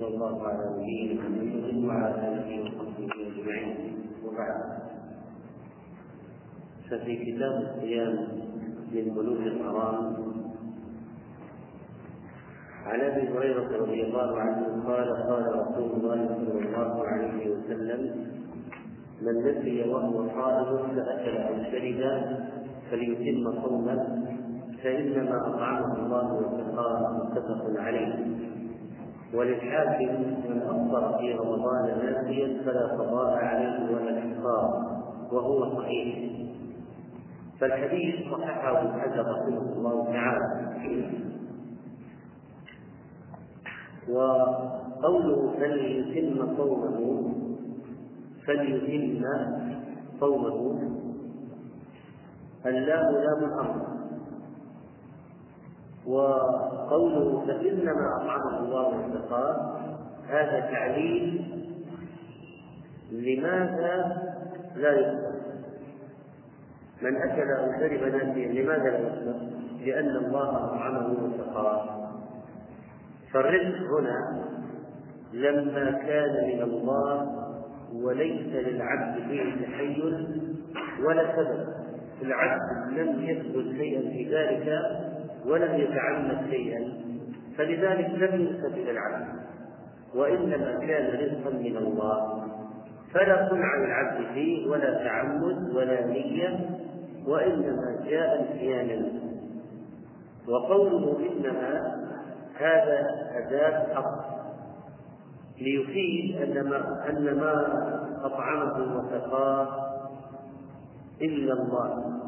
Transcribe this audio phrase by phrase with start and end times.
[0.00, 3.74] الله على نبينا محمد وعلى آله وصحبه أجمعين.
[6.90, 8.14] ففي كتاب الصيام
[8.92, 10.16] من بلوغ الحرام
[12.86, 18.00] عن أبي هريرة رضي الله عنه قال قال رسول الله صلى الله عليه وسلم
[19.22, 22.00] من نسي وهو صائم فأكل أو شرب
[22.90, 23.98] فليتم صومه
[24.82, 28.33] فإنما أطعمه الله وسقاه متفق عليه.
[29.34, 34.94] وللحاكم من أفطر في رمضان ناسيا فلا قضاء عليه ولا كفار
[35.32, 36.30] وهو صحيح.
[37.60, 41.24] فالحديث صححه ابن حجر رحمه الله تعالى.
[44.08, 47.32] وقوله فليتم صومه
[48.46, 49.24] فليتم
[50.20, 50.90] صومه
[52.66, 53.93] اللام لام الامر
[56.06, 59.80] وقوله فإنما أطعمه الله وسقاه
[60.28, 61.44] هذا تعليل
[63.12, 64.22] لماذا
[64.76, 65.34] لا يفطر
[67.02, 69.34] من أكل أو شرب ناسيا لماذا لا يفطر؟
[69.84, 72.10] لأن الله أطعمه وسقاه
[73.32, 74.44] فالرزق هنا
[75.32, 77.44] لما كان من الله
[77.94, 80.26] وليس للعبد فيه تحيل
[81.06, 81.74] ولا سبب.
[82.22, 84.84] العبد لم يثبت شيئا في ذلك
[85.46, 86.92] ولم يتعمد شيئا
[87.58, 89.26] فلذلك لم ينسب إلى العبد
[90.14, 92.44] وإنما كان رزقا من الله.
[93.14, 96.70] فلا صنع للعبد فيه ولا تعمد ولا نية
[97.26, 99.06] وإنما جاء انسيانا
[100.48, 101.94] وقوله إنما
[102.56, 104.34] هذا أداة حق
[105.60, 107.54] ليفيد أن ما أن ما
[108.24, 109.68] أطعمه وسقاه
[111.22, 112.20] إلا الله.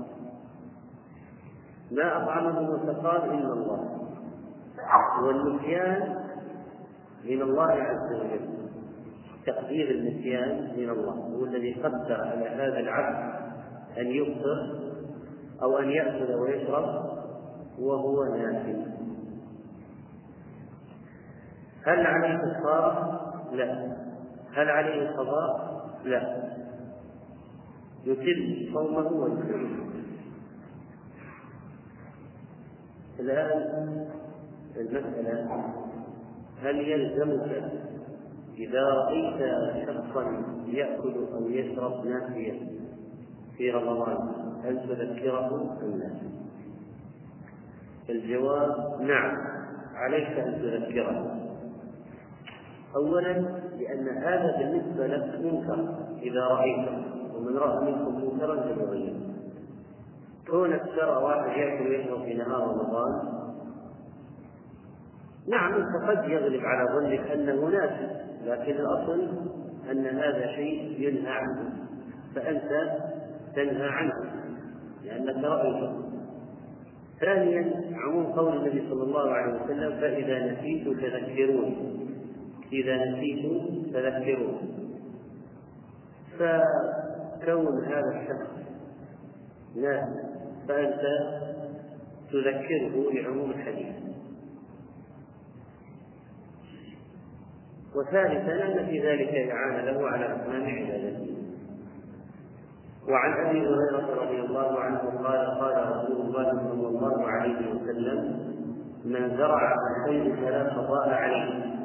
[1.90, 4.08] ما أطعمه وسقاه إلا الله.
[5.22, 6.24] والنسيان
[7.24, 8.56] من الله عز وجل.
[9.46, 11.12] تقدير النسيان من الله.
[11.12, 13.34] هو الذي قدر على هذا العبد
[13.98, 14.80] أن يفطر
[15.62, 17.16] أو أن يأكل ويشرب
[17.78, 18.86] وهو ناسي.
[21.86, 23.20] هل عليه كفارة؟
[23.52, 23.96] لا.
[24.54, 26.52] هل عليه قضاء؟ لا.
[28.04, 29.85] يتم صومه ويتم
[33.20, 34.06] الآن
[34.76, 35.64] المسألة
[36.62, 37.72] هل يلزمك
[38.58, 39.40] إذا رأيت
[39.86, 42.58] شخصا يأكل أو يشرب ناسيا
[43.56, 44.18] في رمضان
[44.64, 46.10] هل تذكره أم لا؟
[48.10, 49.36] الجواب نعم
[49.94, 51.36] عليك أن تذكره
[52.96, 53.32] أولا
[53.78, 57.04] لأن هذا بالنسبة لك منكر إذا رأيته
[57.36, 59.25] ومن رأى منكم منكرا فليغيره
[60.50, 63.36] كونك ترى واحد يأكل ويشرب في نهار رمضان.
[65.48, 68.08] نعم أنت قد يغلب على ظنك أنه ناسي
[68.44, 69.28] لكن الأصل
[69.90, 71.72] أن هذا شيء ينهى عنه
[72.34, 73.00] فأنت
[73.56, 74.12] تنهى عنه
[75.04, 76.06] لأنك رأيته.
[77.20, 81.76] ثانيا عموم قول النبي صلى الله عليه وسلم فإذا نسيت فذكروني
[82.72, 83.46] إذا نسيت
[83.94, 84.76] فذكروني
[86.38, 88.50] فكون هذا الشخص
[89.76, 90.35] ناسي
[90.68, 91.02] فأنت
[92.32, 93.96] تذكره لعموم الحديث.
[97.96, 101.36] وثالثا أن في ذلك إعانة له على أتمام عبادته.
[103.08, 108.46] وعن أبي هريرة رضي الله عنه قال قال رسول الله صلى الله عليه وسلم
[109.04, 111.76] من زرع الخير فلا قضاء عليه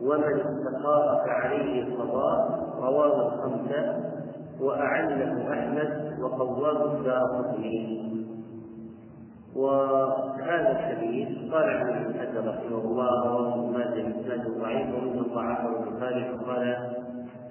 [0.00, 4.13] ومن استقاء فعليه القضاء رواه الخمسة
[4.60, 7.54] وأعله أحمد وقواه الدار
[9.56, 16.24] وهذا الحديث قال عنه ابن حجر رحمه الله رواه ماجه اسناده ضعيف ومن ضعفه البخاري
[16.24, 16.76] فقال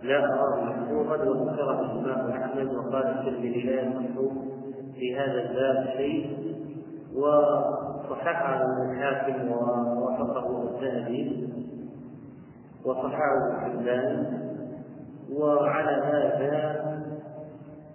[0.03, 4.33] لا أراه محفوظا وذكر اسماء أحمد وقال الترمذي لا يصح
[4.95, 6.53] في هذا الباب شيء.
[7.15, 11.49] وصححه الحاكم ووافقه الذهبي
[12.85, 14.25] وصححه ابن
[15.31, 16.92] وعلى هذا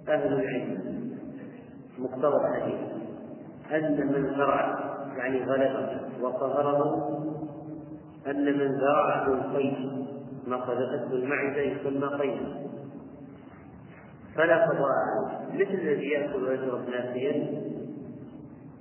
[0.08, 0.98] أهل العلم.
[1.98, 2.80] مقتضى الحديث.
[3.72, 4.78] أن من زرع
[5.16, 7.08] يعني غلبه وقهره
[8.26, 10.06] أن من زرعه القيد
[10.46, 12.68] ما قذفته المعدة يسمى قيدا
[14.34, 14.94] فلا قضاء
[15.54, 17.62] مثل الذي يأكل ويشرب ناسيا.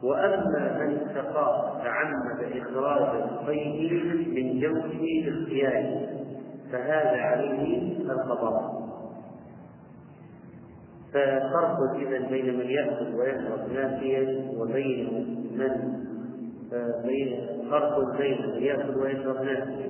[0.03, 3.93] وأما من استقى تعمد إخراج القيد
[4.27, 6.07] من جوفه باختياره
[6.71, 8.86] فهذا عليه القضاء.
[11.13, 15.07] ففرق اذا بين من يأكل ويشرب ناسيا وبين
[15.57, 15.71] من
[17.05, 19.89] بين فرق بين من يأكل ويشرب ناسيا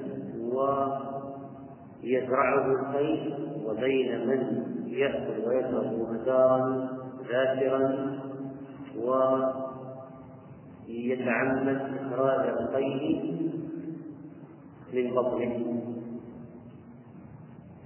[2.04, 3.34] ويزرعه الخيل
[3.66, 6.90] وبين من يأكل ويشرب مختارا
[7.32, 7.84] ذاكرا
[10.88, 13.18] ويتعمد إخراج الخيل
[14.94, 15.84] من بطنه.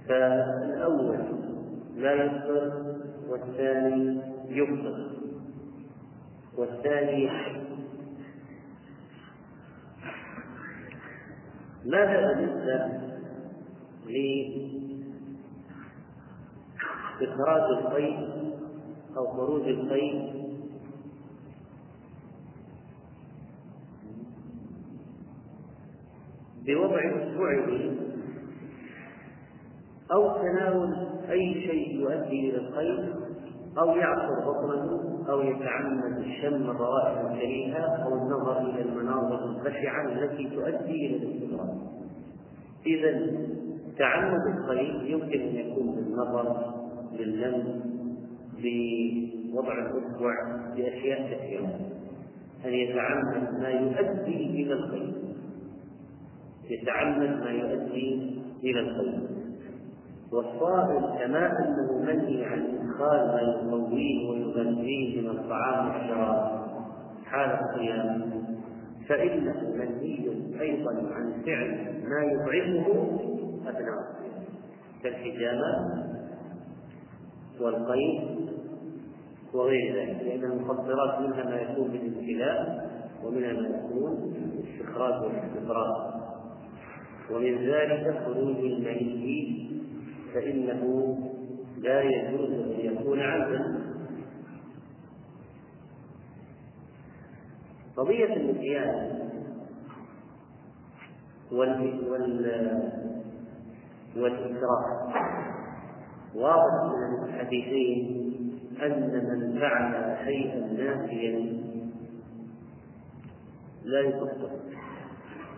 [0.08, 1.18] فالأول
[1.96, 2.92] لا يفطر
[3.32, 5.10] والثاني يفطر
[6.56, 7.30] والثاني
[11.84, 13.00] ماذا بالنسبة
[17.20, 18.52] لإخراج الخيل
[19.16, 20.42] أو خروج الخيل
[26.66, 27.92] بوضع اصبعه
[30.12, 33.14] أو تناول أي شيء يؤدي إلى الخير
[33.78, 41.06] أو يعصر بطنه أو يتعمد شم الروائح الكريهة أو النظر إلى المناظر البشعه التي تؤدي
[41.06, 41.92] إلى الاستغراب
[42.86, 43.42] إذا
[43.98, 46.74] تعمد الخير يمكن أن يكون بالنظر
[47.18, 47.82] باللمس
[48.62, 50.34] بوضع الاصبع
[50.76, 51.80] بأشياء كثيرة.
[52.64, 55.12] أن يتعمد ما يؤدي إلى الخير.
[56.70, 59.31] يتعمد ما يؤدي إلى الخير.
[60.32, 66.62] والصائم كما أنه منهي عن إدخال ما يقويه ويغذيه من الطعام والشراب.
[67.24, 68.32] حال الصيام
[69.08, 70.30] فإنه منهي
[70.60, 72.86] أيضا عن فعل ما يطعمه
[73.68, 74.44] أثناء الصيام
[75.02, 76.02] كالحجامة
[77.60, 78.20] والقيد
[79.54, 82.90] وغير ذلك لأن المفطرات منها ما يكون بالابتلاء
[83.24, 86.22] ومنها ما يكون بالاستخراج والاستقرار
[87.30, 89.81] ومن ذلك خروج المني
[90.34, 91.16] فإنه
[91.78, 93.82] لا يجوز أن يكون عبدا.
[97.96, 99.28] قضية المكيال
[101.52, 102.92] وال وال
[104.16, 105.12] والإكراه.
[106.34, 108.32] واضح من الحديثين
[108.82, 111.62] أن من فعل شيئا نافيا
[113.84, 114.50] لا يكفر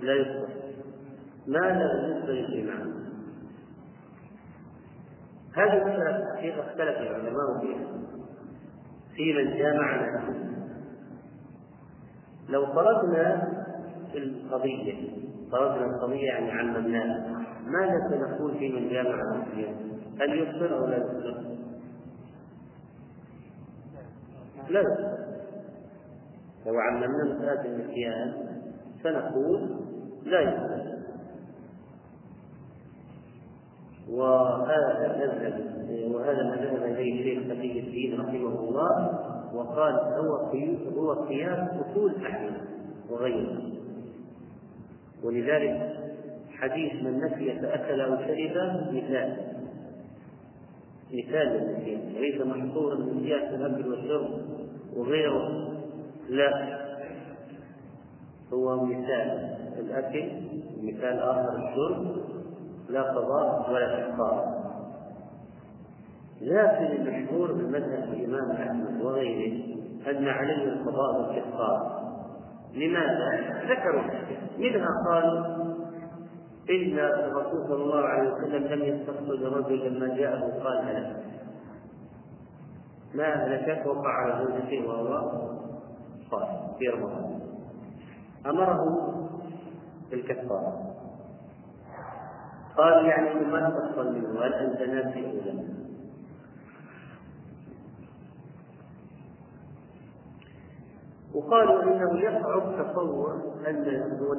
[0.00, 0.48] لا يكفر
[1.46, 3.03] ماذا بالنسبة للإمام؟
[5.54, 7.86] هذه مسألة حقيقة اختلف العلماء فيها
[9.14, 10.54] في من جامع نفسه
[12.48, 13.52] لو فرضنا
[14.14, 15.08] القضية
[15.52, 19.74] فرضنا القضية يعني عممناها ماذا سنقول في من جامع نفسه؟
[20.20, 21.44] هل يفطر أو لا يفطر؟
[24.68, 24.82] لا
[26.66, 28.34] لو عممنا مسألة النسيان
[29.02, 29.76] سنقول
[30.24, 30.83] لا يفطر
[34.14, 35.74] وهذا مذهب
[36.14, 39.20] وهذا ما ذهب اليه الشيخ تقي الدين رحمه الله
[39.54, 40.36] وقال هو
[40.96, 42.52] هو قياس أصول احمد
[43.10, 43.62] وغيره.
[45.24, 45.96] ولذلك
[46.50, 49.36] حديث من نسي فأكل أو شرب مثال.
[51.12, 54.30] مثال للنسيان ليس محصورا جهه الاكل والشرب
[54.96, 55.68] وغيره.
[56.28, 56.84] لا.
[58.52, 60.32] هو مثال الأكل
[60.82, 62.33] مثال آخر الشرب.
[62.88, 64.64] لا قضاء ولا كفارة
[66.40, 69.74] لكن المشهور بمذهب الإمام أحمد وغيره
[70.10, 72.00] أن عليه القضاء والكفارة
[72.74, 74.02] لماذا؟ ذكروا
[74.58, 75.64] منها قالوا
[76.70, 81.24] إن الرسول صلى الله عليه وسلم لم يستقصد الرجل لما جاءه قال هلك
[83.14, 85.30] ما هلكت وقع على زوجته وهو
[86.30, 87.40] صائم في رمضان.
[88.46, 88.84] أمره
[90.10, 90.93] بالكفارة.
[92.76, 95.84] قال يعني ما تفصل منه هل أنت ناسي أو لا
[101.34, 103.84] وقالوا إنه يصعب تصور أن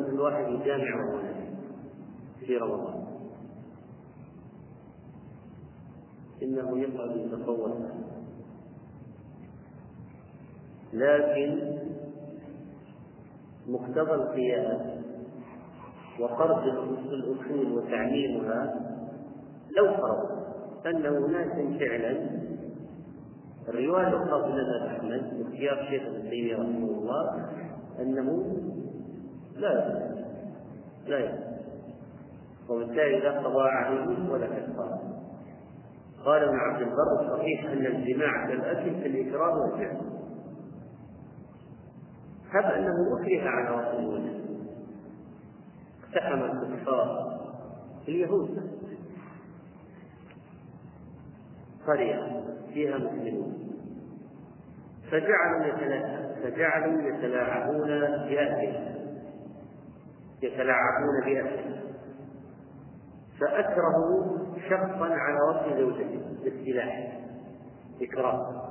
[0.09, 1.21] الواحد يجامع
[2.39, 3.05] في رمضان.
[6.43, 7.91] إنه يصعب يتصور
[10.93, 11.77] لكن
[13.67, 14.94] مقتضى القياس
[16.19, 16.63] وقرض
[17.13, 18.75] الأصول وتعليمها
[19.77, 20.45] لو فرض
[20.85, 22.29] أن أناسا فعلا.
[23.69, 27.49] الرواية الخاصة لنا أحمد واختيار شيخ ابن تيمية رحمه الله
[27.99, 28.57] أنه
[29.55, 29.99] لا
[31.07, 31.45] لا يصح
[32.69, 35.01] وبالتالي لا قضاء عليه ولا كفارة
[36.25, 39.97] قال ابن عبد البر الصحيح أن الجماع كالأكل في الإكراه والفعل.
[42.51, 44.44] هب أنه أكره على رسول الله.
[46.15, 47.39] اقتحم الكفار
[48.07, 48.71] اليهود.
[51.87, 52.43] قرية
[52.73, 53.71] فيها مسلمون.
[55.11, 55.65] فجعلوا
[56.43, 57.87] فجعلوا يتلاعبون
[58.29, 58.95] بأهله.
[60.43, 61.81] يتلاعبون بأهله.
[63.39, 64.25] فأكره
[64.69, 67.19] شخصا على وجه زوجته بالسلاح.
[68.01, 68.65] إكراه.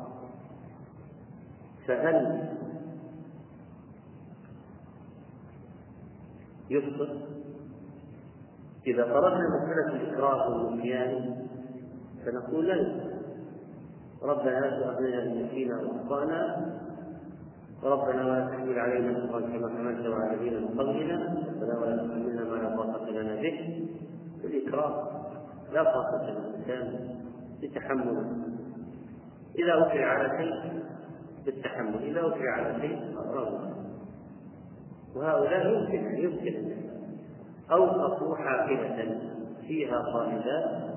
[1.89, 2.49] فهل
[6.75, 7.09] يسقط
[8.87, 11.37] إذا طردنا مسألة الإكراه والنسيان
[12.27, 13.15] فنقول لا.
[14.23, 16.71] ربنا لا تؤاخذنا إن نسينا وأخطأنا
[17.83, 21.45] ربنا ولا تحمل علينا إصرا كما حملته على الذين من قبلنا.
[21.49, 23.87] ربنا ولا تحملنا ما لا طاقة لنا به.
[24.45, 24.95] الإكراه
[25.73, 27.09] لا طاقة للإنسان
[27.63, 28.27] بتحمل
[29.59, 30.83] إذا أكره على شيء
[31.45, 32.03] بالتحمل.
[32.03, 33.84] إذا أكره على شيء رغم
[35.17, 36.77] وهؤلاء يمكن يمكن
[37.73, 39.21] أوقفوا حافلة
[39.67, 40.95] فيها طالبات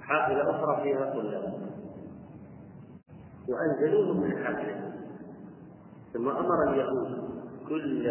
[0.00, 1.70] حافلة أخرى فيها طلاب.
[3.48, 4.92] وأنزلوهم من الحافلة
[6.12, 7.30] ثم أمر اليهود
[7.68, 8.04] كل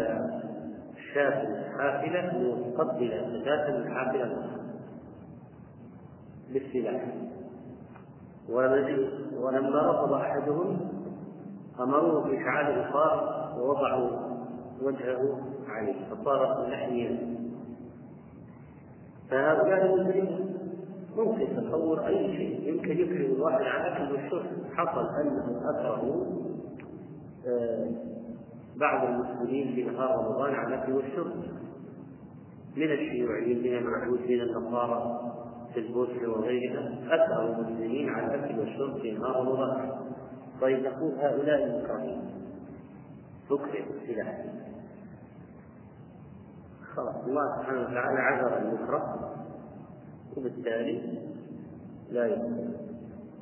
[1.14, 4.60] شاة حافلة مقبلة فتاة من حافلة الأخرى
[6.52, 7.14] بالسلاح
[9.38, 10.99] ولما رفض أحدهم
[11.80, 14.10] أمروه بإشعال البخار ووضعوا
[14.82, 17.36] وجهه عليه فصار لحميا
[19.30, 20.56] فهؤلاء المسلمين
[21.16, 26.26] ممكن تصور أي شيء يمكن يكره الواحد على الأكل والشرب حصل أنه أكره
[27.46, 27.90] آه،
[28.76, 31.32] بعض المسلمين في نهار رمضان على الأكل والشرب
[32.76, 35.20] من الشيوعيين من اليهود من النصارى
[35.74, 39.90] في البوسنة وغيرها أكثر المسلمين على الأكل والشرب في نهار رمضان.
[40.60, 42.22] طيب نقول هؤلاء المكرهين
[43.48, 44.44] تكره السلاح
[46.94, 49.34] خلاص الله سبحانه وتعالى عذر المكره
[50.36, 51.18] وبالتالي
[52.10, 52.70] لا يكفر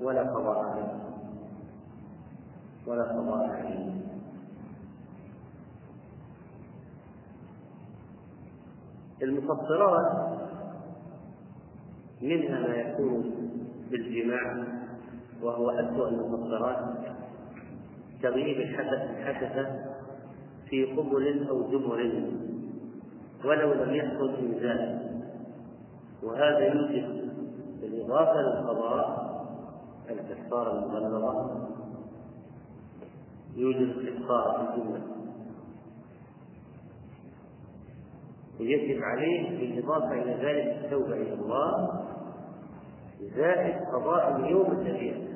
[0.01, 0.99] ولا قضاء عليه
[2.87, 3.99] ولا قضاء عليه.
[9.23, 10.39] المفطرات
[12.23, 13.35] منها ما يكون
[13.91, 14.78] بالجماع
[15.43, 16.79] وهو أسوأ المفطرات
[18.23, 19.67] تغييب الحدث حدث
[20.71, 22.23] في قبل أو دبر
[23.45, 25.09] ولو لم يحصل إنزال
[26.23, 27.29] وهذا يوجب
[27.81, 29.29] بالإضافة للقضاء
[30.11, 31.69] الكفارة المغلظة
[33.57, 35.03] يوجب كفارة الجملة.
[38.61, 42.05] ويجب عليه بالإضافة إلى ذلك التوبة إلى الله
[43.37, 45.28] زائد قضاء اليوم الذي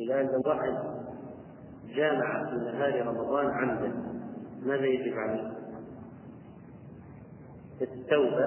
[0.00, 0.74] إلى أن واحد
[1.94, 3.92] جامع في نهار رمضان عمدا
[4.62, 5.50] ماذا يجب عليه؟
[7.82, 8.46] التوبة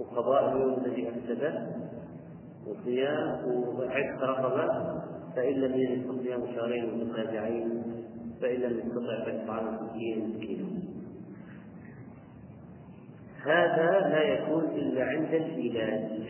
[0.00, 1.66] وقضاء اليوم الذي أفسده
[2.66, 4.98] وصيام وعتق رقبة
[5.36, 7.82] فإن لم يجد فصيام شهرين متتابعين
[8.40, 10.68] فإن لم يستطع فإطعام ستين مسكينا
[13.42, 16.26] هذا لا يكون إلا عند الإيلاد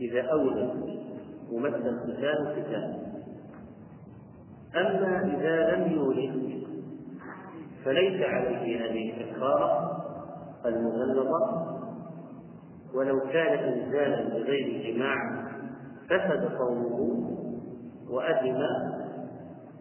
[0.00, 0.89] إذا أولد
[1.52, 3.10] ومثل الختان ختان
[4.76, 6.62] أما إذا لم يولد
[7.84, 10.00] فليس عليه هذه الكفارة
[10.66, 11.70] المغلظة.
[12.94, 15.16] ولو كان إنزالا بغير جماع
[16.06, 17.30] فسد صومه
[18.10, 18.60] وأثم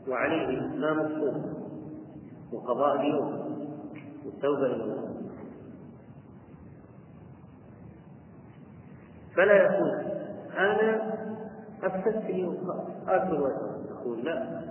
[0.08, 1.54] وعليه إتمام الصوم
[2.54, 3.34] وقضاء اليوم
[4.26, 5.10] والتوبة إلى الله
[9.36, 9.90] فلا يقول
[10.58, 11.20] أنا
[11.84, 12.58] أفسدت اليوم.
[13.08, 14.62] آكل وأشرب يقول لا.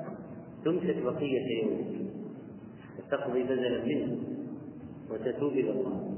[0.65, 2.11] تمسك بقية يومك
[2.99, 4.17] وتقضي بدلا منه
[5.11, 6.15] وتتوب إلى الله.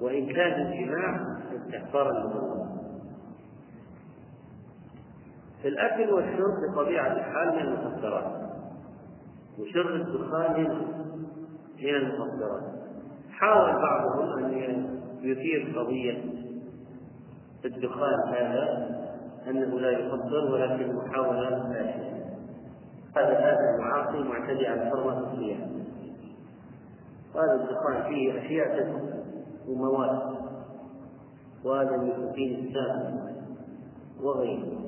[0.00, 2.68] وإن كان الجماع استحقارا لله
[5.62, 8.48] في الأكل والشرب بطبيعة الحال من المخدرات
[9.58, 10.64] وشرب الدخان
[11.82, 12.62] من المخدرات
[13.30, 14.52] حاول بعضهم أن
[15.22, 16.24] يثير قضية
[17.64, 18.97] الدخان هذا.
[19.48, 22.18] أنه لا يخدر ولكن محاولة فاشلة
[23.16, 25.78] هذا هذا المعاصي معتدي على حرمة الصيام
[27.34, 29.02] هذا الدخان فيه أشياء
[29.68, 30.38] ومواد.
[31.64, 33.20] وهذا النيكوتين السام
[34.22, 34.78] وغيره.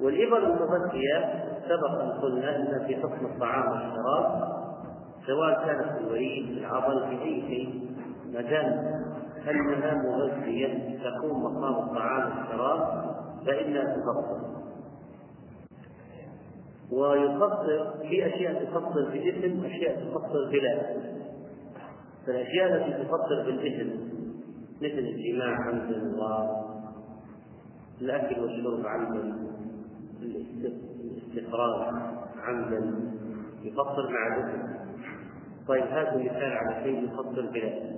[0.00, 4.56] والإبر المغذية سبق أن قلنا أن في حكم الطعام والشراب
[5.26, 7.90] سواء كانت في الوريد في العضل في أي شيء
[8.32, 8.42] ما
[9.48, 13.06] أنها مغذية تقوم مقام الطعام والشراب
[13.46, 14.56] فإنها تفطر
[16.90, 20.96] ويفطر في أشياء تفطر باسم وأشياء تفطر بلا
[22.26, 23.90] فالأشياء التي تفطر بالاسم
[24.76, 25.96] مثل الجماع عمدا
[28.00, 29.36] الأكل والشرب عمدا
[30.22, 31.82] الاستفراغ
[32.38, 32.94] عمدا
[33.62, 34.76] يفطر مع الاسم
[35.68, 37.95] طيب هذا مثال على شيء يفضل بلا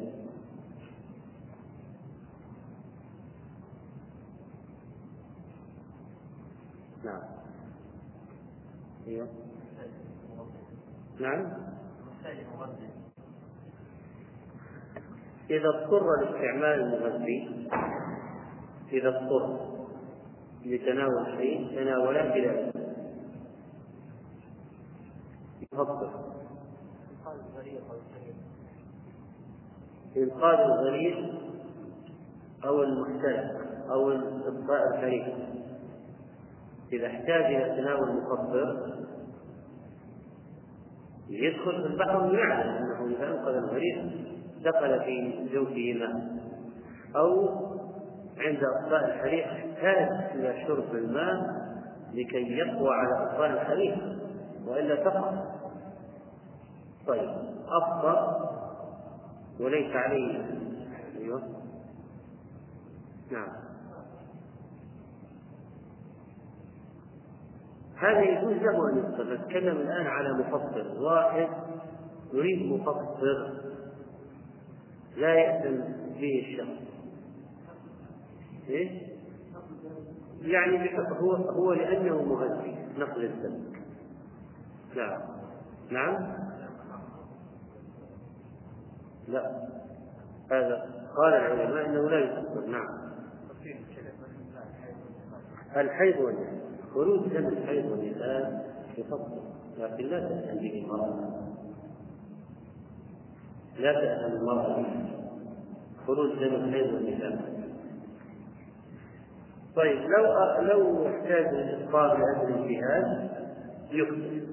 [9.08, 9.28] أيوه.
[11.20, 11.52] نعم.
[15.50, 17.68] إذا اضطر لاستعمال المغذي
[18.92, 19.68] إذا اضطر
[20.64, 22.72] لتناول شيء تناوله بلا
[25.72, 26.10] يفضل
[30.16, 31.34] إنقاذ الغريب
[32.64, 33.56] أو المحتاج
[33.90, 34.10] أو
[34.46, 35.34] إبقاء الحريق.
[36.92, 38.97] إذا احتاج إلى تناول مخدر
[41.28, 44.10] يدخل في البحر ويعلم أنه إذا أنقذ الغريب
[44.64, 46.38] دخل في جوفه ماء
[47.16, 47.48] أو
[48.38, 51.36] عند إطفاء الحريق احتاج إلى شرب الماء
[52.14, 53.96] لكي يقوى على إطفاء الحريق
[54.66, 55.44] وإلا تقع.
[57.06, 57.30] طيب
[57.68, 58.48] أفطر
[59.60, 60.44] وليس عليه.
[61.18, 61.42] أيوه.
[63.30, 63.67] نعم.
[67.98, 71.48] هذا يجوز له أن يفطر نتكلم الآن على مفطر واحد
[72.32, 73.52] يريد مفطر
[75.16, 76.88] لا يأذن به الشخص
[78.68, 78.90] إيش؟
[80.42, 83.68] يعني هو هو لأنه مغذي نقل الدم
[84.96, 85.20] نعم.
[85.90, 86.38] نعم؟
[89.28, 89.68] لا.
[90.50, 90.86] هذا
[91.16, 93.08] قال العلماء إنه لا يفطر نعم.
[95.76, 96.67] الحيض والنفاس
[96.98, 98.46] خروج دم الحيض والنفاس
[98.98, 99.42] يفطر
[99.78, 101.30] لكن لا تأتي به المرأة.
[103.78, 104.84] لا تأتي المرأة.
[106.06, 107.38] خروج دم الحيض والنفاس
[109.76, 110.24] طيب لو
[110.62, 113.30] لو احتاج الإفطار لأجل الجهاد
[113.92, 114.48] يكتب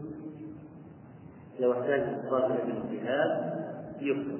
[1.59, 3.53] لو احتاج الإفطار لأجل الجهاد
[4.01, 4.39] يكتب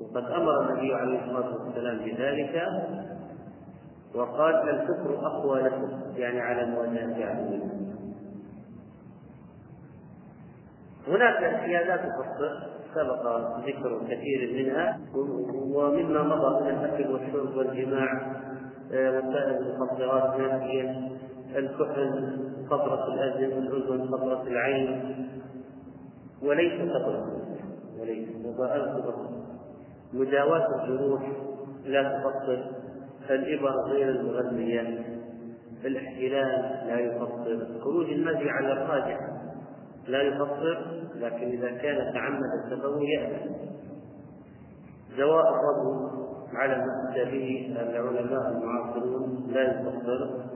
[0.00, 2.62] وقد أمر النبي عليه الصلاة والسلام بذلك
[4.14, 7.80] وقال الكفر أقوى لكم يعني على مواجهة عدوكم
[11.08, 13.26] هناك لا تفسر سبق
[13.66, 15.00] ذكر كثير منها
[15.74, 18.40] ومما مضى من الأكل والشرب والجماع
[18.92, 21.10] آه، وسائل المخدرات نافية
[21.56, 22.38] الكحل
[22.70, 25.16] خطرة الأذن الأذن خطرة العين
[26.42, 27.26] وليس خطرة
[28.00, 29.00] وليس وباء
[30.12, 31.22] مداواة الجروح
[31.84, 32.79] لا تفصل.
[33.34, 35.04] الإبر غير المغذية.
[35.84, 37.80] الاحتلال لا يفطر.
[37.80, 39.18] خروج المزي على الراجع
[40.08, 43.50] لا يفطر لكن إذا كان تعمد التفوه يأتي.
[45.18, 46.10] دواء الرجل
[46.54, 50.50] على ما أتى به العلماء المعاصرون لا يفطر.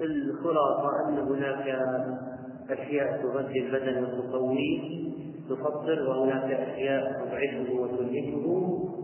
[0.00, 1.78] والخلاصة أن هناك
[2.70, 5.02] أشياء تغذي البدن وتقويه
[5.48, 9.01] تفطر وهناك أشياء تضعفه وتنهكه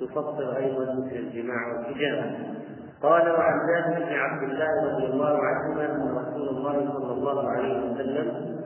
[0.00, 2.58] تفطر أيضا مثل الجماع والحجامة
[3.02, 7.90] قال وعن جابر بن عبد الله رضي الله عنهما أن رسول الله صلى الله عليه
[7.90, 8.58] وسلم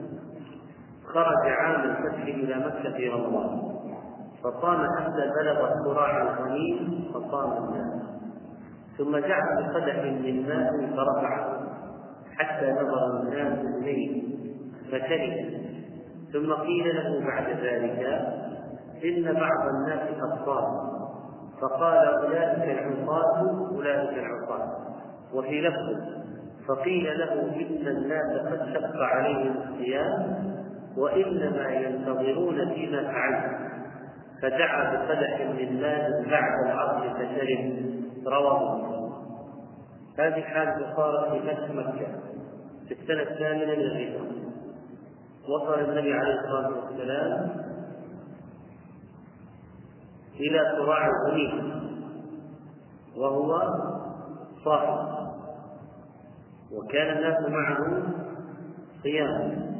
[1.05, 3.73] خرج عام الفتح إلى مكة في رمضان.
[4.43, 8.03] فصام حتى بلغ الصراع الغنيم فصام الناس.
[8.97, 11.59] ثم جعل بقدح من ماء فرفعه
[12.37, 14.23] حتى نظر الناس إليه
[14.91, 15.63] فكره.
[16.33, 17.99] ثم قيل له بعد ذلك
[19.03, 20.92] إن بعض الناس قد صام
[21.63, 24.77] فقال أولئك العصاة أولئك العصاة.
[25.33, 26.13] وفي لفظ
[26.67, 30.43] فقيل له إن الناس قد شق عليهم الصيام
[30.97, 33.57] وإنما ينتظرون فيما فعلت.
[34.41, 37.93] فدعا بقدح من ماء بعد العصر فشرب.
[38.27, 38.93] رواه
[40.19, 42.07] هذه حال صارت في فتح مكة
[42.87, 44.25] في السنة الثامنة من الهجرة
[45.49, 47.49] وصل النبي عليه الصلاة والسلام
[50.39, 51.83] إلى صراع الغنيم
[53.17, 53.61] وهو
[54.65, 55.13] صاحب.
[56.71, 58.03] وكان الناس معه
[59.03, 59.73] صيام.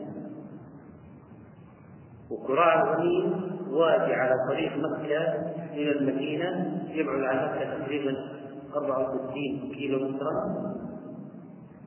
[2.32, 5.24] وقراع الغنيم وادي على طريق مكة
[5.74, 8.16] إلى المدينة يبعد عن مكة تقريبا
[8.76, 10.74] 64 كيلو مترا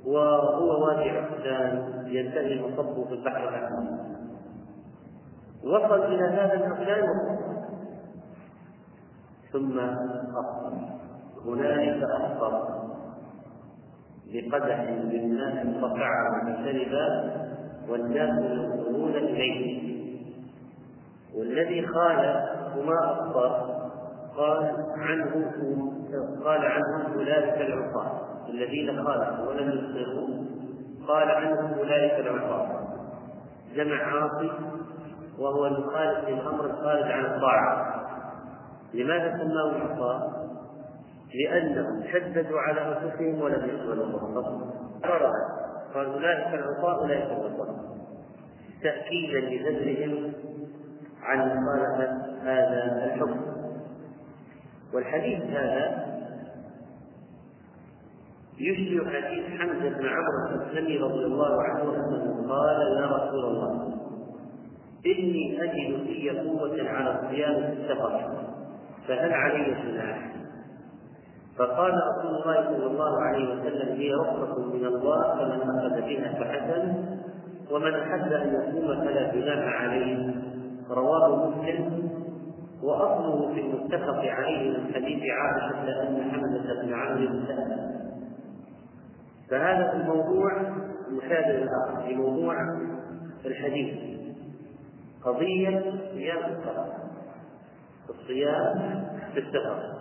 [0.07, 4.07] وهو وادي عسان ينتهي مصبه في البحر الأحمر.
[5.65, 7.09] وصل إلى هذا المكان
[9.57, 9.79] ثم
[10.37, 10.73] أفطر
[11.45, 12.69] هنالك أفطر
[14.33, 16.93] بقدح من ماء فقع فشرب
[17.89, 19.87] والناس ينظرون إليه.
[21.35, 23.77] والذي قال وما أفطر
[24.37, 25.53] قال عنه
[26.45, 30.29] قال عنهم أولئك العصاة الذين خالفوا ولم يفطروا
[31.09, 32.69] قال عنهم أولئك العصاة
[33.75, 34.51] جمع عاصي
[35.39, 37.96] وهو المخالف للأمر الخارج عن الطاعه
[38.95, 40.47] لماذا سماه عصاه؟
[41.35, 44.77] لأنهم شددوا على أنفسهم ولم يقبلوا الرخصه
[45.95, 47.77] قال اولئك العصاه اولئك العصاه
[48.83, 50.33] تاكيدا لزجرهم
[51.23, 53.41] عن مخالفه هذا الحكم.
[54.95, 56.07] والحديث هذا
[58.59, 63.93] يشبه حديث حمزة بن عمرو الاسلمي رضي الله عنه انه قال يا رسول الله
[65.07, 68.46] إني أجد في قوة على الصيام في السفر.
[69.09, 70.37] فهل علي جناح
[71.59, 76.95] فقال رسول الله صلى الله عليه وسلم هي رخصة من الله فمن أخذ بها فحسن
[77.71, 80.35] ومن أحب أن يصوم فلا جناح عليه.
[80.91, 82.11] رواه مسلم.
[82.83, 87.97] وأصله في المتفق عليه من حديث عائشة أن حمزة بن عمرو سأل
[89.51, 90.53] فهذا الموضوع
[91.11, 92.55] مشابه الآخر في موضوع
[93.47, 93.95] الحديث.
[95.25, 95.83] قضية
[96.15, 97.06] صيام السفر
[98.11, 99.97] الصيام في السفر.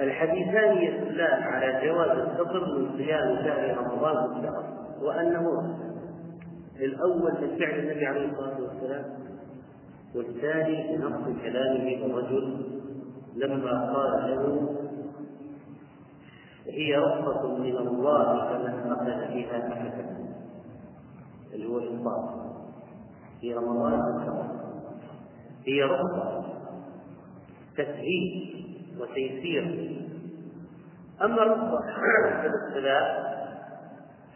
[0.00, 4.64] الحديثان يدلان على جواز الفطر من صيام شهر رمضان الشهر
[5.02, 5.76] وأنه
[6.76, 9.04] الأول من فعل النبي عليه الصلاة والسلام
[10.14, 12.66] والثاني بنص كلامه الرجل
[13.36, 14.76] لما قال له
[16.66, 20.16] هي رخصة من الله فمن أخذ بها فحسن
[21.52, 22.50] اللي هو الإفطار
[23.40, 24.00] في رمضان
[25.66, 26.44] هي رخصة
[27.76, 28.66] تسهيل
[29.00, 29.90] وتيسير.
[31.22, 31.80] أما الرخصة
[32.40, 33.30] في الاختلاف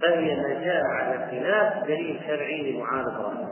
[0.03, 3.49] فهي ما جاء على خلاف دليل شرعي لمعارض رأيه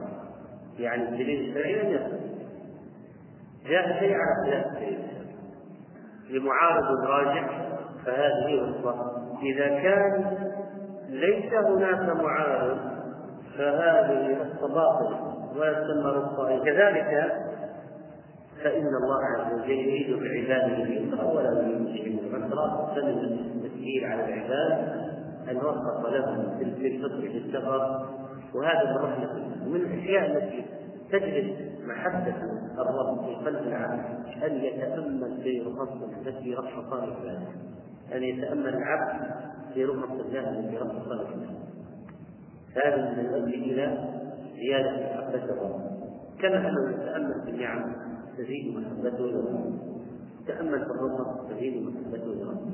[0.79, 2.21] يعني الدليل الشرعي لم يصل
[3.69, 4.99] جاء شيء على خلاف الدليل
[6.31, 7.69] لمعارض راجح
[8.07, 9.23] فهذه رخصة.
[9.43, 10.37] إذا كان
[11.09, 12.79] ليس هناك معارض
[13.59, 16.65] فهذه رخصة باطلة ولا تسمى رخصة.
[16.65, 17.33] كذلك
[18.65, 25.03] فإن الله عز وجل يريد بعباده اليسر ولا يريد بهم العسر فمن التسهيل على العباد
[25.51, 28.09] أن وفق لهم في الفطر في السفر.
[28.55, 30.65] وهذا من رحمة ومن الأشياء التي
[31.13, 32.37] تجلب محبة
[32.79, 34.05] الرب في قلب العبد
[34.43, 35.89] أن يتأمل في رخص
[36.27, 37.49] التي رخص الله
[38.15, 39.31] أن يتأمل العبد
[39.75, 41.27] في رخص الله التي رخص له
[42.85, 43.99] هذا من الأجل إلى
[44.57, 45.81] زيادة محبة الرب.
[46.43, 48.12] كما أنه يتأمل في النعم.
[48.39, 49.79] تزيد محبته لربه
[50.47, 52.73] تأمل في الرخص تزيد محبته لربه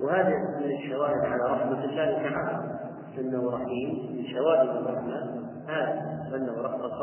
[0.00, 2.78] وهذا من الشواهد على رحمة الله تعالى.
[3.18, 5.48] أنه رحيم من شواهد الرحمة.
[5.66, 7.00] هذا أنه رخص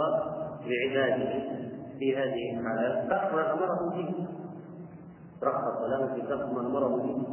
[0.65, 1.43] لعباده
[1.99, 4.27] في هذه الحالات ترك ما أمره به.
[5.43, 7.23] رخص له في ترك ما أمره به.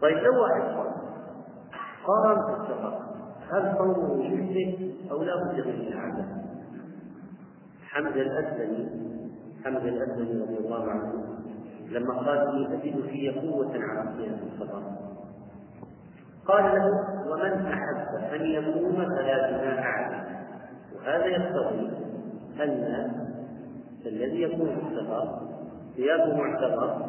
[0.00, 0.62] طيب لو واحد
[2.06, 2.98] قام في السفر
[3.50, 6.24] هل صومه يجزئ أو لا بد من العادة؟
[7.94, 8.88] حمد الأسلمي
[9.64, 11.12] حمد الأسلمي رضي الله عنه
[11.90, 14.82] لما قال لي أجد في قوة على صيام السفر
[16.46, 16.86] قال له
[17.32, 20.46] ومن أحب أن يقوم فلا جناح عليه.
[20.96, 21.90] وهذا يقتضي
[22.60, 23.10] أن
[24.06, 25.40] الذي يكون السفر
[25.96, 27.06] ثيابه معتبر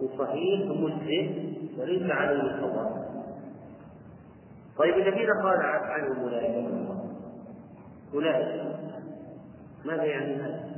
[0.00, 1.30] وصحيح ومجزئ
[1.78, 3.04] وليس عليه القضاء
[4.78, 6.66] طيب الذين قال عنهم أولئك.
[8.14, 8.83] أولئك.
[9.84, 10.74] ماذا يعني هذا؟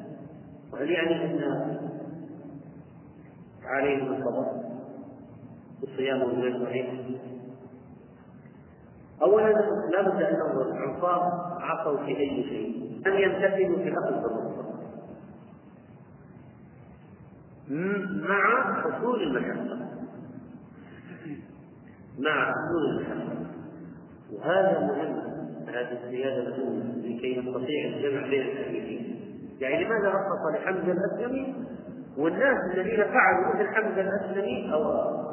[0.72, 1.76] وهل يعني أن
[3.64, 4.66] عليهم القضاء
[5.82, 6.94] والصيام غير صحيح؟
[9.22, 9.50] أولا
[9.92, 13.00] لا بد أنه العصاة عصوا في أي شيء.
[13.06, 14.56] لم يمتثلوا في أخذ الرخصة
[18.28, 19.78] مع حصول المشقة.
[22.18, 23.46] مع حصول المشقة.
[24.32, 25.15] وهذا مهم.
[25.68, 26.56] هذه الزيادة
[26.96, 29.20] لكي نستطيع الجمع بين الحديثين.
[29.60, 31.54] يعني لماذا رخص لحمزة الأسلمي؟
[32.18, 34.82] والناس الذين فعلوا مثل حمزة الأسلمي أو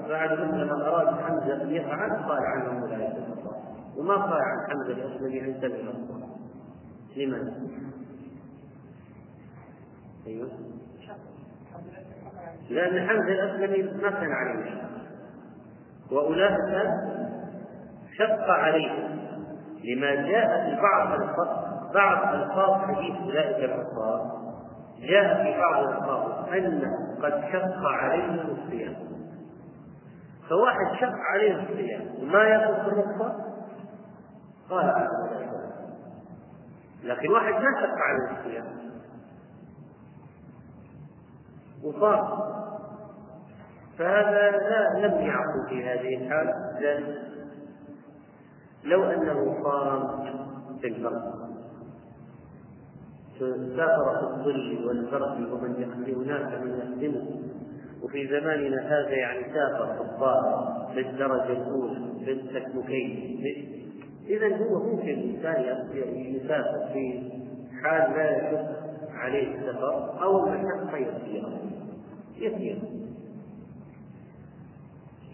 [0.08, 3.54] فعلوا مثل ما أراد حمزة أن يفعل قال عنهم لا الله.
[3.98, 6.38] وما قال عن حمزة الأسلمي أن سمع الله.
[7.18, 7.54] لماذا؟
[10.28, 10.50] أيوه.
[12.70, 14.84] لأن حمزة الأسلمي ما كان عليه
[16.12, 16.88] وأولئك
[18.18, 19.03] شق عليهم
[19.84, 21.20] لما جاء في بعض
[21.94, 24.44] بعض ألفاظ حديث أولئك العصاة
[25.00, 26.82] جاء في بعض الألفاظ أن
[27.24, 28.96] قد شق عليهم الصيام.
[30.50, 33.36] فواحد شق عليه الصيام وما يأخذ الرخصة
[34.70, 35.08] قال
[37.04, 38.66] لكن واحد ما شق عليه الصيام.
[41.84, 42.54] وصار.
[44.00, 46.54] فهذا لا لم يعقل في هذه الحال
[48.86, 50.24] لو أنه صام
[50.82, 51.44] في البر
[53.78, 57.44] سافر في الظل والبرد ومن يخدم هناك من يخدمه.
[58.04, 63.44] وفي زماننا هذا يعني سافر في الطائرة بالدرجة الأولى بالتكنوكين
[64.28, 65.64] إذا هو ممكن الإنسان
[66.06, 67.32] يسافر في
[67.84, 71.60] حال لا يشق عليه السفر أو المشقة يسيرة
[72.38, 72.80] يسير.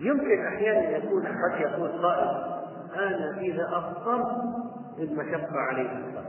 [0.01, 2.58] يمكن أحيانا يكون قد يقول قائل
[2.95, 4.31] أنا إذا أفطرت
[4.99, 6.23] المشقة علي أكثر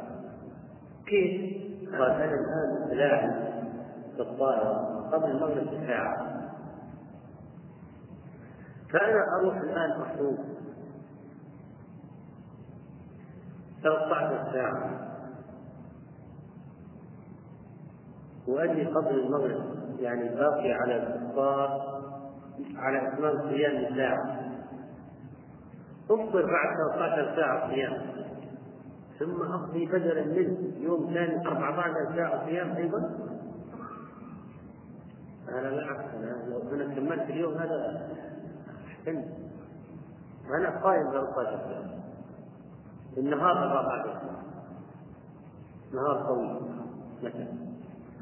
[1.07, 1.61] كيف؟
[1.93, 3.31] قال أنا الآن لاعب
[4.17, 6.41] في الطائرة قبل المغرب بساعة.
[8.93, 10.39] فأنا أروح الآن أصوم
[13.83, 15.11] 13 ساعة
[18.49, 22.01] وأجي قبل المغرب يعني باقي على الإفطار
[22.77, 24.40] على إتمام صيام ساعة
[26.11, 28.03] أفطر بعد 13 ساعة صيام.
[29.19, 32.99] ثم أقضي بدلا منه يوم ثاني 14 ساعة صيام أيضا.
[35.49, 38.09] أنا بالعكس أنا لو أنا كملت اليوم هذا
[38.87, 39.25] أحسن.
[40.51, 42.01] وأنا قائم 13 ساعة
[43.19, 44.43] النهار 14 ساعة.
[45.93, 46.61] نهار طويل.
[47.23, 47.49] مثلا.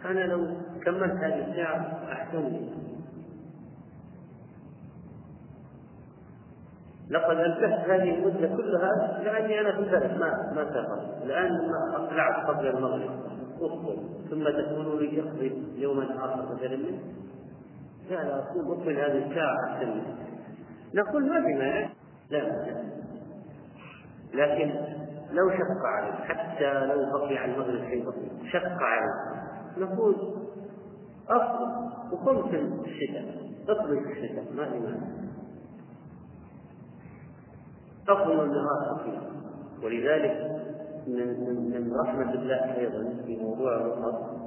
[0.05, 2.39] أنا لو كملت هذه الساعة أحسن.
[2.39, 2.78] لي
[7.11, 11.23] لقد أنتهت هذه المدة كلها لأني أنا في البلد ما ما سافرت.
[11.23, 13.11] الآن لما أقلعت قبل المغرب.
[13.61, 13.97] أفطر.
[14.31, 16.99] ثم تقولوا لي اقضي يوما آخر بدلا منه.
[18.11, 20.03] لا لا أطل هذه الساعة أحسن
[20.95, 21.89] نقول ما في مانع.
[22.31, 22.43] لا
[24.35, 24.71] لكن
[25.33, 29.43] لو شق عليه حتى لو بقي على المغرب شيء بسيط شق عليه
[29.79, 30.15] نقول
[31.29, 33.25] أفضل وقم في الشتاء.
[33.69, 35.28] أطلق الشتاء ما في مانع.
[38.09, 39.23] أفضل النهار أخيرا
[39.83, 40.59] ولذلك
[41.07, 44.39] من من من رحمة الله أيضا في موضوع الرخص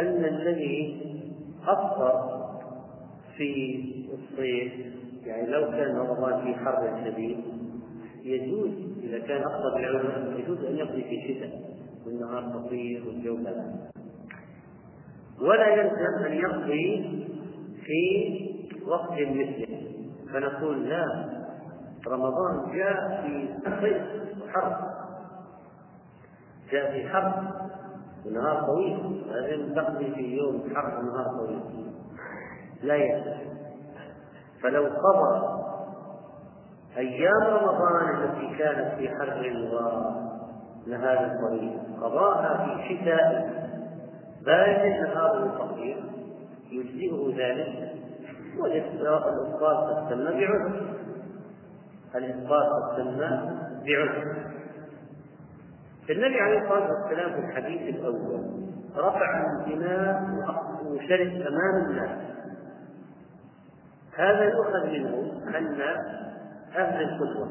[0.00, 1.00] أن الذي
[1.66, 2.44] أفطر
[3.36, 3.80] في
[4.12, 4.72] الصيف
[5.26, 7.38] يعني لو كان رمضان في حر شديد
[8.22, 8.70] يجوز
[9.02, 11.60] إذا كان أفطر بالعلماء يجوز أن يقضي في الشتاء
[12.06, 13.90] والنهار قصير والجو بارد
[15.40, 17.10] ولا يلزم أن يقضي
[17.84, 18.34] في
[18.86, 19.80] وقت مثله.
[20.32, 21.33] فنقول لا
[22.06, 23.48] رمضان جاء في
[23.80, 24.02] صيف
[24.54, 24.76] حر
[26.72, 27.42] جاء في حر
[28.26, 29.22] ونهار طويل.
[29.30, 31.60] لازم تقضي في يوم حر ونهار طويل.
[32.82, 33.36] لا يصح
[34.62, 35.64] فلو قضى
[36.96, 39.52] أيام رمضان التي كانت في حر
[40.86, 43.64] ونهار طويل قضاها في شتاء.
[44.46, 46.04] بارد نهاره قصير
[46.70, 47.94] يجزئه ذلك.
[48.58, 49.22] والإفطار
[49.60, 50.93] قد تم بعذر.
[52.14, 53.46] الإسقاط والسماء
[53.84, 54.54] بعذر.
[56.10, 58.64] النبي عليه الصلاة والسلام في الحديث الأول
[58.96, 60.38] رفع الإمام
[60.86, 62.18] وشرب أمام الناس.
[64.16, 65.80] هذا يؤخذ منه أن
[66.76, 67.48] أهل القدوة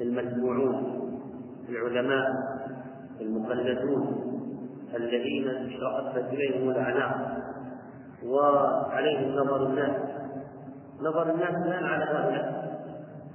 [0.00, 1.10] المتبوعون
[1.68, 2.26] العلماء
[3.20, 4.22] المقلدون
[4.96, 7.36] الذين اشرأت إليهم الأعناق
[8.24, 10.02] وعليهم نظر الناس.
[11.00, 12.65] نظر الناس الآن على هؤلاء.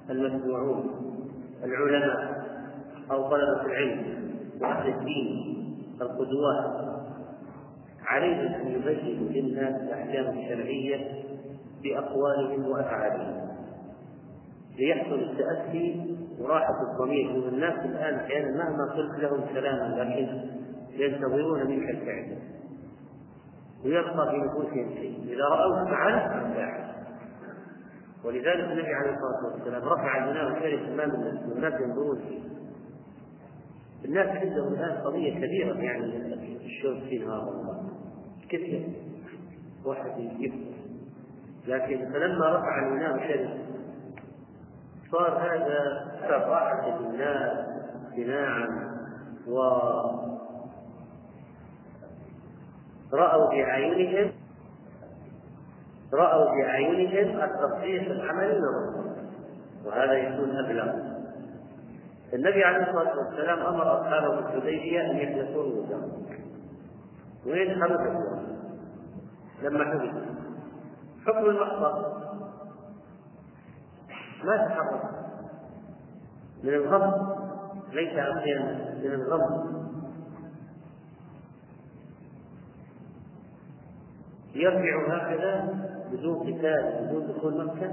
[0.09, 0.89] المتبوعون
[1.63, 2.41] العلماء
[3.11, 4.03] أو طلبة العلم
[4.61, 5.57] وأهل الدين
[6.01, 6.91] القدوات.
[8.05, 11.11] عليهم أن يبينوا للناس الأحكام الشرعية
[11.83, 13.41] بأقوالهم وأفعالهم.
[14.77, 20.41] ليحصل التأسي وراحة الضمير من الناس الآن أحيانا مهما قلت لهم كلاما لكن
[21.03, 22.37] ينتظرون منك الفعل.
[23.85, 25.19] ويبقى في نفوسهم شيء.
[25.27, 26.80] إذا رأوك فعلت فاعل
[28.25, 31.11] ولذلك النبي عليه الصلاة والسلام رفع البناء والشرف امام
[31.55, 32.39] الناس ينظرون فيه.
[34.05, 36.33] الناس عندهم الآن قضية كبيرة يعني
[36.65, 37.85] الشرب في نهار
[38.49, 38.89] كثير.
[39.85, 40.71] واحد يفطر
[41.67, 43.51] لكن فلما رفع البناء والشرف
[45.11, 48.91] صار هذا كراحة للناس امتناعا
[49.47, 49.57] و
[53.13, 54.31] رأوا بأعينهم
[56.13, 59.11] رأوا بأعينهم التصحيح العملي للرسول
[59.85, 61.11] وهذا يكون أبلغ.
[62.33, 66.09] النبي عليه الصلاة والسلام أمر أصحابه الحديبية أن يحدثوا الوزراء
[67.45, 68.39] وين حدثوا
[69.61, 70.11] لما حدث
[71.25, 72.21] حكم المحضر.
[74.43, 75.01] ما تحرك.
[76.63, 77.35] من الغم.
[77.93, 78.59] ليس أمرا
[79.03, 79.81] من الغم.
[84.55, 87.91] يرجع هكذا بدون قتال بدون دخول مكة؟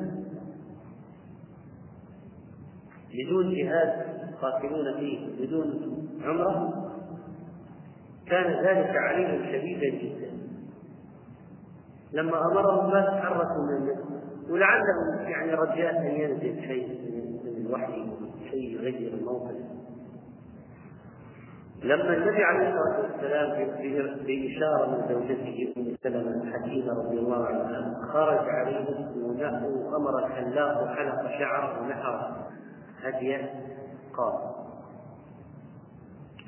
[3.15, 6.89] بدون جهاد قاتلون فيه بدون عمرة؟
[8.27, 10.31] كان ذلك عليهم شديدا جدا.
[12.13, 13.89] لما أمرهم ما تحركوا من
[14.51, 16.89] ولعلهم يعني رجاء أن ينزل شيء
[17.45, 18.11] من الوحي
[18.51, 19.68] شيء يغير الموقف.
[21.83, 23.51] لما النبي عليه الصلاة والسلام
[24.27, 29.14] بإشارة من زوجته أم سلمة الحكيمة رضي الله عنها خرج عليهم
[29.64, 32.37] وأمر الحلاق وحلق شعره ونحر
[33.03, 33.51] هدية
[34.17, 34.35] قال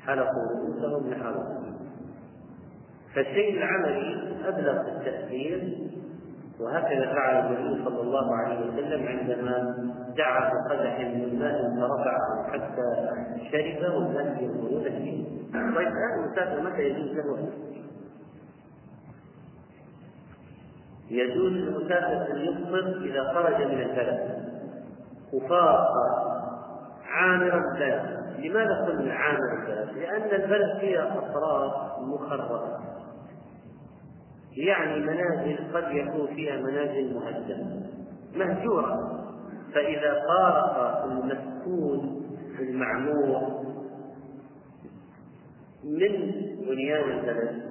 [0.05, 1.61] حلقوا رؤوسهم نحروا
[3.15, 5.77] فالشيء العملي أبلغ في التأثير
[6.59, 9.75] وهكذا فعل النبي صلى الله عليه وسلم عندما
[10.17, 13.09] دعا بقدح من ماء فرفعه حتى
[13.51, 17.49] شرب والناس ينظرون فيه طيب هذا المسافر متى يجوز له
[21.11, 24.41] يجوز للمسافر أن يفطر إذا خرج من البلد.
[25.33, 25.91] وفارق
[27.05, 28.21] عامر البلد.
[28.39, 32.61] لماذا قلنا عامر البلد؟ لأن البلد فيها أطراف مخربة.
[34.57, 37.81] يعني منازل قد يكون فيها منازل مهدمة
[38.35, 39.10] مهجورة.
[39.73, 42.21] فإذا فارق المسكون
[42.59, 43.61] المعمور
[45.83, 46.31] من
[46.67, 47.61] بنيان البلد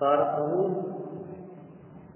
[0.00, 0.84] فارقه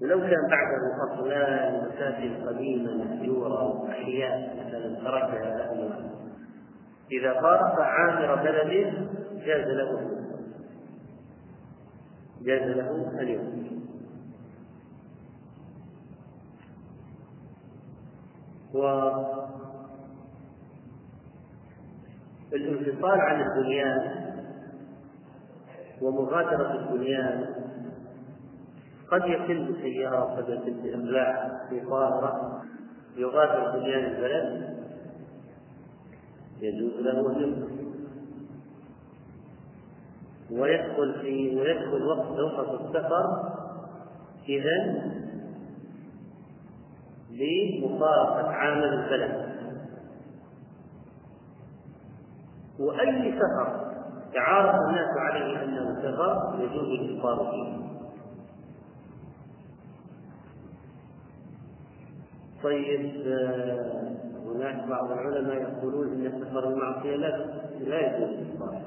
[0.01, 6.09] ولو كان بعده أصلان مساجد قديمة مهجورة أحياء مثلا تركها أهلها.
[7.11, 8.93] إذا فارق عامر بلده
[9.45, 10.09] جاز له
[12.41, 13.72] جاز له أن يخرج
[18.73, 19.61] والانفصال
[23.21, 24.23] عن البنيان
[26.01, 27.45] ومغادرة البنيان
[29.11, 32.61] قد يتم بسيارة وقد يتم بإقلاع في طائرة
[33.17, 34.73] يغادر بنيان البلد
[36.61, 37.83] يجوز له أن يدخل
[40.51, 43.53] ويدخل في ويدخل وقت وقت السفر.
[44.49, 45.12] إذا
[47.33, 49.53] لمفارقة عامل البلد.
[52.79, 53.93] وأي سفر
[54.33, 57.83] تعارف الناس عليه أنه سفر يجوز الإفطار فيه.
[62.63, 64.03] طيب آه،
[64.45, 67.45] هناك بعض العلماء يقولون إن سفر المعصية لا
[67.79, 68.81] لا يجوز الافطار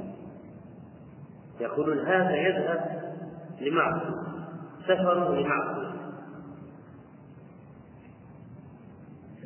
[1.61, 3.02] يقولون هذا يذهب
[3.61, 4.22] لمعصية
[4.87, 5.95] سفر لمعصية.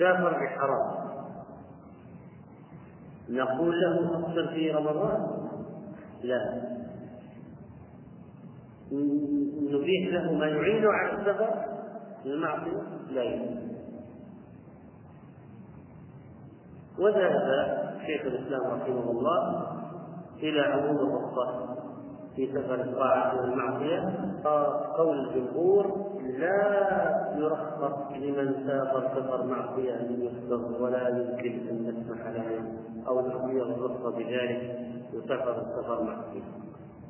[0.00, 1.00] سافر بحرام
[3.28, 5.20] نقول له افطر في رمضان؟
[6.22, 6.62] لا.
[9.72, 11.54] نبيح له ما يعينه على السفر؟
[12.26, 13.22] المعصية؟ لا.
[13.22, 13.70] يجوز
[16.98, 17.44] وذهب
[18.06, 19.66] شيخ الإسلام رحمه الله
[20.42, 21.76] إلى عموم الرخصة
[22.36, 24.14] في سفر الطاعة والمعصية
[24.98, 26.10] قول الجمهور
[26.40, 32.72] لا يرخص لمن سافر سفر معصيه ان يفطر ولا يمكن أن نسمح له
[33.08, 34.80] أو نعطيه الرخصه بذلك
[35.14, 36.42] وسفر السفر معصيه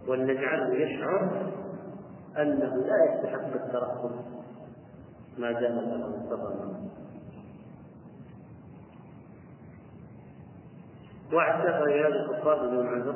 [0.08, 1.50] ولنجعله يشعر
[2.38, 4.12] أنه لا يستحق الترخص
[5.38, 6.90] ما دام له السفر معصيه
[11.32, 13.14] واحد سافر إلى هذه الكفار بدون عذر.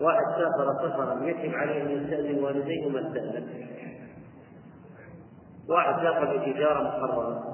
[0.00, 3.67] واحد سافر سفرا يجب عليه أن يستأذن والديه وما استأذن
[5.68, 7.44] واحد سافر بتجارة محرمة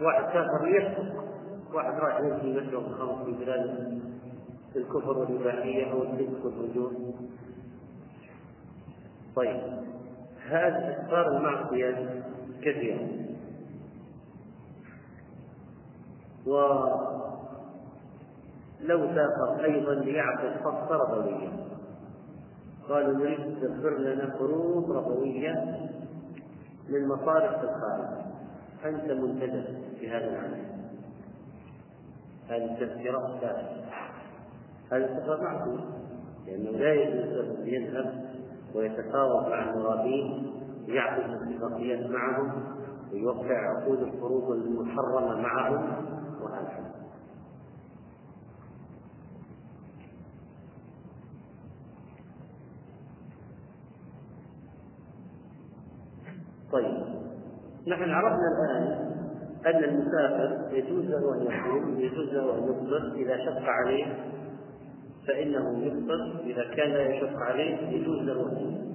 [0.00, 1.24] واحد سافر ليسرق
[1.74, 4.00] واحد راح يمشي يشرب الخمر في بلاد
[4.76, 6.92] الكفر والإباحية أو الفسق والفجور
[9.36, 9.60] طيب
[10.48, 12.22] هذه أسفار المعصية
[12.62, 13.08] كثيرة
[16.46, 16.56] و
[18.80, 21.48] لو سافر أيضا ليعقد فصل ربوية.
[22.88, 25.80] قالوا نريد تغفر لنا قروض ربوية
[26.88, 28.08] من مصارف في الخارج.
[28.84, 29.64] أنت منتدب
[30.00, 30.64] في هذا العمل.
[32.48, 33.86] هذه التذكرة الثالثة
[34.92, 35.80] هذا السفر معقول
[36.46, 38.24] لأنه لا يجوز أن يذهب
[38.74, 40.52] ويتفاوض مع المرابين
[40.88, 42.52] يعقد اتفاقيات معهم
[43.12, 46.06] ويوقع عقود القروض المحرمة معهم.
[56.72, 56.98] طيب
[57.88, 59.06] نحن عرفنا الآن
[59.66, 64.06] أن المسافر يجوز له أن يصوم يجوز له أن يفطر إذا شق عليه
[65.26, 68.86] فإنه يفطر إذا كان لا يشق عليه يجوز له أن يفطر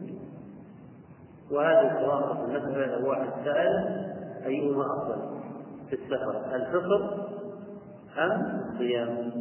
[1.52, 4.06] وهذه خلاصة المسألة لو واحد سأل
[4.46, 5.42] أيهما أفضل
[5.90, 7.28] في السفر الفطر
[8.18, 9.32] أم الصيام؟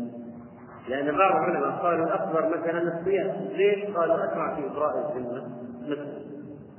[0.88, 5.42] لأن بعض العلماء قالوا الأفضل مثلا الصيام، ليش؟ قالوا أسرع في إبراء الذمة
[5.82, 6.19] مثل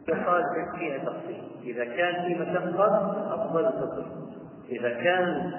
[0.08, 0.44] فقال
[0.80, 4.06] فيها تفصيل، إذا كان في مشقة أفضل الفطر،
[4.70, 5.52] إذا كان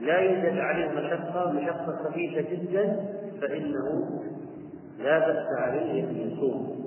[0.00, 3.06] لا يوجد عليه مشقة مشقة خفيفة جدا
[3.40, 4.20] فإنه
[4.98, 6.82] لا بأس عليه أن يصوم.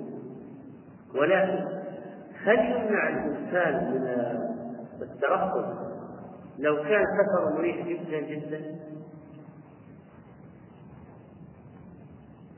[1.14, 1.64] ولكن
[2.44, 4.06] هل يمنع الإنسان من
[5.02, 5.86] الترقب؟
[6.58, 8.60] لو كان سفر مريح جدا جدا.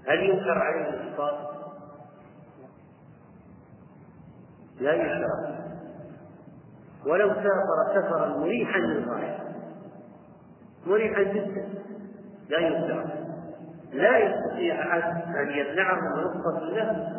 [0.09, 1.58] هل ينكر عليه الإفطار؟
[4.81, 5.59] لا ينكر
[7.07, 9.39] ولو سافر سفرا مريحا للغاية.
[10.87, 11.69] مريحا جدا.
[12.49, 13.05] لا ينكر
[13.93, 15.03] لا يستطيع أحد
[15.37, 17.13] أن يمنعه من رخصة له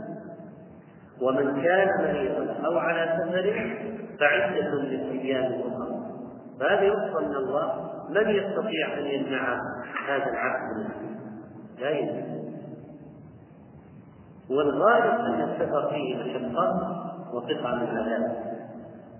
[1.21, 3.77] ومن كان مريضا أو على سفر
[4.19, 5.99] فعدة من أيام أخرى
[6.59, 9.53] فهذا يرفض من الله من يستطيع أن يمنع
[10.07, 10.89] هذا العبد
[11.79, 12.39] لا يمكن
[14.49, 18.49] والغالب أن السفر فيه مشقة وقطع من العذاب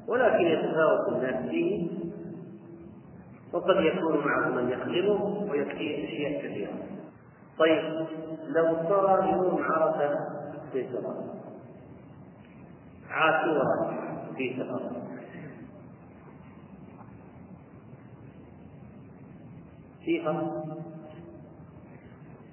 [0.08, 1.90] ولكن يتفاوت الناس فيه
[3.54, 6.74] وقد يكون معه من يخدمه ويكفيه أشياء كثيرة.
[7.60, 8.08] طيب
[8.48, 10.20] لو صار يوم عرفة
[10.72, 11.24] في سفر.
[13.10, 14.00] عاشوراء
[14.38, 14.92] في سفر.
[20.06, 20.20] في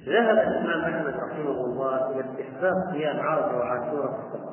[0.07, 4.46] ذهب الإمام أحمد رحمه الله إلى استحباب صيام عرفة وعاشوراء في السفر.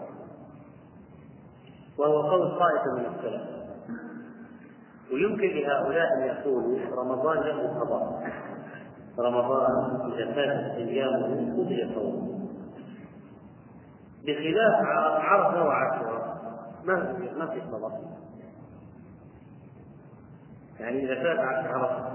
[1.98, 3.64] وهو قول طائفة من السلف.
[5.14, 8.32] ويمكن لهؤلاء أن يقولوا رمضان له قضاء
[9.20, 12.34] رمضان إذا فاتت أيامه قضي صومه
[14.26, 14.86] بخلاف
[15.20, 16.38] عرفة وعاشوراء
[16.84, 18.02] ما في ما في قضاء
[20.80, 22.14] يعني إذا فات عرفة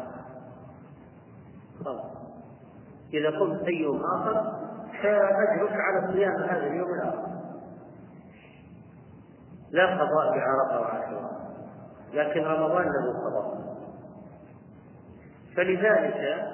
[1.85, 2.05] خلاص.
[3.14, 4.35] إذا قمت أي يوم آخر
[5.03, 6.89] فأجرك على صيام هذا اليوم
[9.71, 11.39] لا قضاء بعرفة وعاشوراء
[12.14, 13.59] لكن رمضان له قضاء.
[15.57, 16.47] فلذلك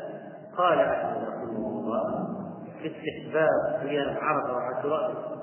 [0.56, 2.28] قال أحمد رحمه الله
[2.84, 5.34] استحباب صيام عرفة وعاشوراء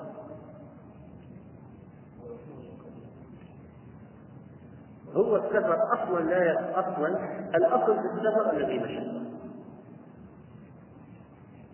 [5.16, 7.08] هو السفر أصلا لا أصلا
[7.56, 9.22] الأصل في السفر الذي مشى.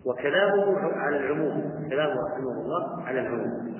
[0.06, 3.78] وكلامه على العموم كلامه رحمه الله على العموم.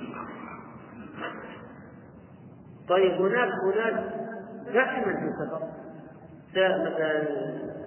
[2.89, 4.13] طيب هناك هناك
[4.73, 5.69] دائما في السفر.
[6.55, 7.27] مثلا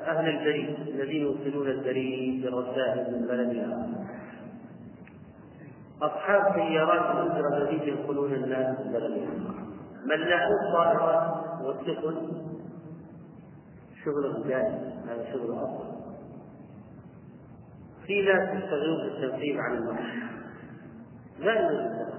[0.06, 3.86] أهل البريد الذين يوصلون البريد بالرسائل من بلد إلى
[6.02, 9.28] أصحاب سيارات الاسره الذين ينقلون الناس من بلد
[10.06, 12.16] ملاحو الطائرات والسفن.
[14.04, 15.92] شغل دائم هذا شغل اصل
[18.06, 19.96] في ناس يشتغلون في التنقيب عن المرض
[21.38, 22.11] لا يوجد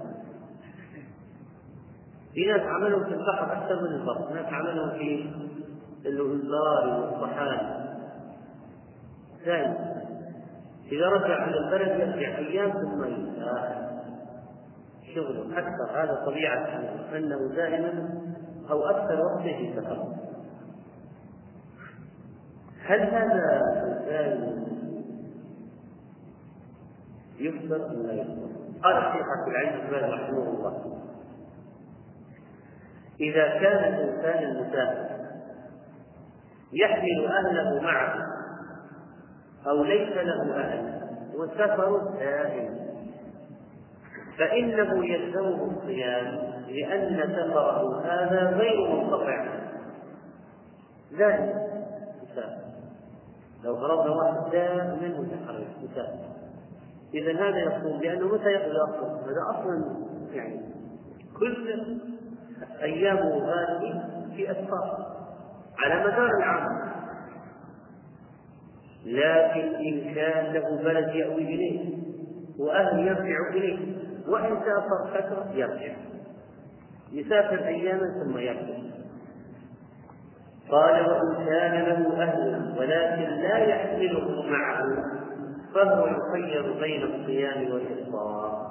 [2.34, 5.29] في ناس عملهم في البحر أكثر من البر، ناس عملهم في
[6.05, 7.84] الوزار والصحاري
[9.45, 9.75] ثاني
[10.91, 13.84] إذا رجع إلى البلد يرجع أيام ثم يسافر
[15.15, 16.67] شغله أكثر هذا طبيعة
[17.17, 18.09] أنه دائما
[18.69, 20.13] أو أكثر وقته في سفر.
[22.86, 24.63] هل هذا الإنسان
[27.39, 28.47] يفطر أم لا يفطر؟
[28.84, 30.82] قال الشيخ عبد العزيز بن رحمه الله.
[33.20, 35.14] إذا كان الإنسان المسافر
[36.74, 38.16] يحمل أهله معه
[39.68, 41.01] أو ليس له أهل
[41.36, 42.84] وسفر دائم.
[44.38, 49.45] فإنه يلزمه الصيام لأن سفره هذا غير منقطع.
[51.18, 51.53] دائما
[52.24, 52.64] مسافر
[53.64, 56.34] لو فرضنا واحد دائما متحرك مسافر
[57.14, 59.95] إذا هذا يصوم لأنه متى يقضي أصلا؟ هذا أصلا
[60.34, 60.61] يعني
[61.39, 61.97] كل
[62.83, 64.03] أيامه هذه
[64.35, 65.13] في أسفار
[65.79, 66.93] على مدار العام.
[69.05, 71.97] لكن إن كان له بلد يأوي إليه
[72.59, 73.79] وأهل يرجع إليه
[74.27, 75.95] وإن سافر فترة يرجع.
[77.11, 78.83] يسافر أياما ثم يرجع.
[80.71, 84.83] قال وإن كان له أهل ولكن لا يحمله معه
[85.75, 88.62] فهو يخير بين الصيام والإفطار.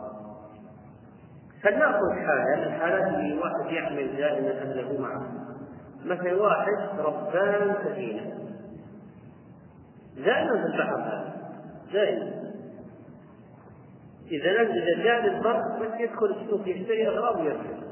[1.63, 5.33] فلنأخذ حالة من الحالات اللي واحد يحمل دائما أهله معه.
[6.05, 8.33] مثل واحد ربان سفينة.
[10.17, 11.25] دائما في البحر
[11.93, 12.33] دائما.
[14.31, 17.83] إذا نزل جاء للبر بس يدخل السوق يشتري أغراض ويرجع.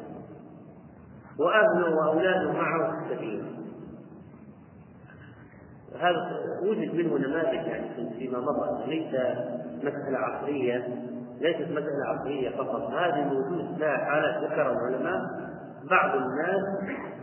[1.38, 3.44] وأهله وأولاده معه في السفينة.
[6.00, 6.16] هذا
[6.62, 8.96] وجد منه نماذج يعني فيما مضى.
[8.96, 9.14] ليس
[9.78, 10.88] مسألة عصرية
[11.40, 12.90] ليست مسألة عصرية فقط.
[12.90, 15.20] هذه موجود لها حالات ذكر العلماء.
[15.90, 16.64] بعض الناس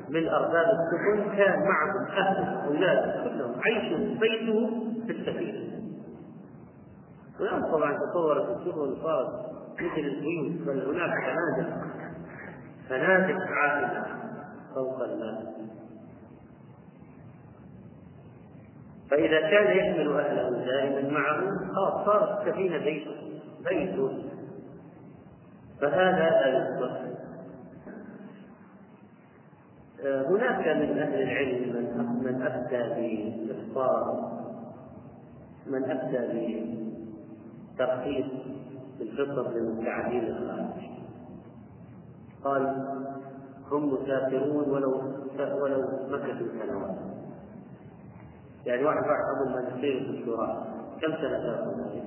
[0.09, 5.68] من أرباب السفن كان معهم أهل أولاد كلهم عيشوا بيته في السفينة.
[7.39, 9.30] والآن طبعا تطورت السفن صارت
[9.74, 11.78] مثل البيوت بل هناك فنادق.
[12.89, 14.05] فنادق عائلة
[14.76, 15.57] فوق الماء
[19.11, 21.41] فإذا كان يحمل أهله دائما معه
[21.76, 23.16] خلاص صارت السفينة بيته.
[23.70, 24.24] بيته
[25.82, 27.07] فهذا لا يصلح
[30.05, 32.78] آه، هناك من أهل العلم من من أفتى
[33.47, 34.32] بإفطار
[35.68, 36.28] من أفتى
[37.76, 38.26] بترخيص
[39.01, 40.88] الفطر للمتعدين الخارج
[42.43, 42.88] قال
[43.72, 45.01] هم مسافرون ولو
[45.61, 46.95] ولو مكثوا سنوات.
[48.65, 50.63] يعني واحد راح أظن ماجستير في الدكتوراه
[51.01, 52.07] كم سنة تأخذ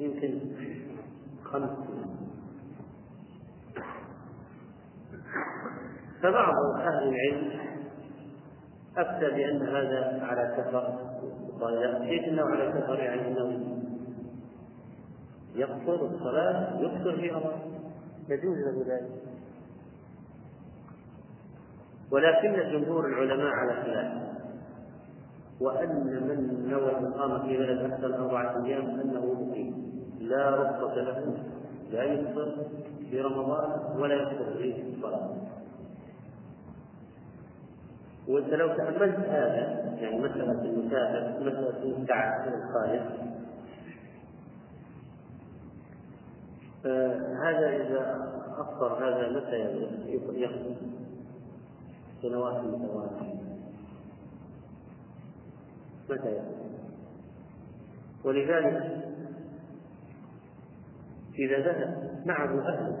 [0.00, 0.40] يمكن
[1.44, 2.16] خمس سنين
[6.22, 7.68] فبعض أهل العلم
[8.96, 10.98] أفتى بأن هذا على سفر
[11.60, 13.78] قال كيف أنه على سفر؟ يعني أنه
[15.54, 17.58] يقصر الصلاة يقصر في أمر.
[18.28, 19.10] يجوز له ذلك.
[22.12, 24.28] ولكن جمهور العلماء على خلاف.
[25.60, 25.88] وأن
[26.28, 29.77] من نوى الإقامة في بلد أكثر من أربعة أيام أنه مقيم.
[30.28, 31.34] لا رخصة له
[31.92, 32.56] لا يفطر
[33.10, 35.30] في رمضان ولا يفطر في الصلاة.
[38.28, 43.28] وانت لو تأملت هذا يعني مسألة المسافر مسألة المستعد الخالد
[47.42, 49.58] هذا إذا أفطر هذا متى
[50.06, 50.76] يخرج
[52.22, 53.34] سنوات متوالية
[56.10, 56.68] متى يخرج
[58.24, 59.07] ولذلك
[61.38, 62.98] إذا ذهب معه أهله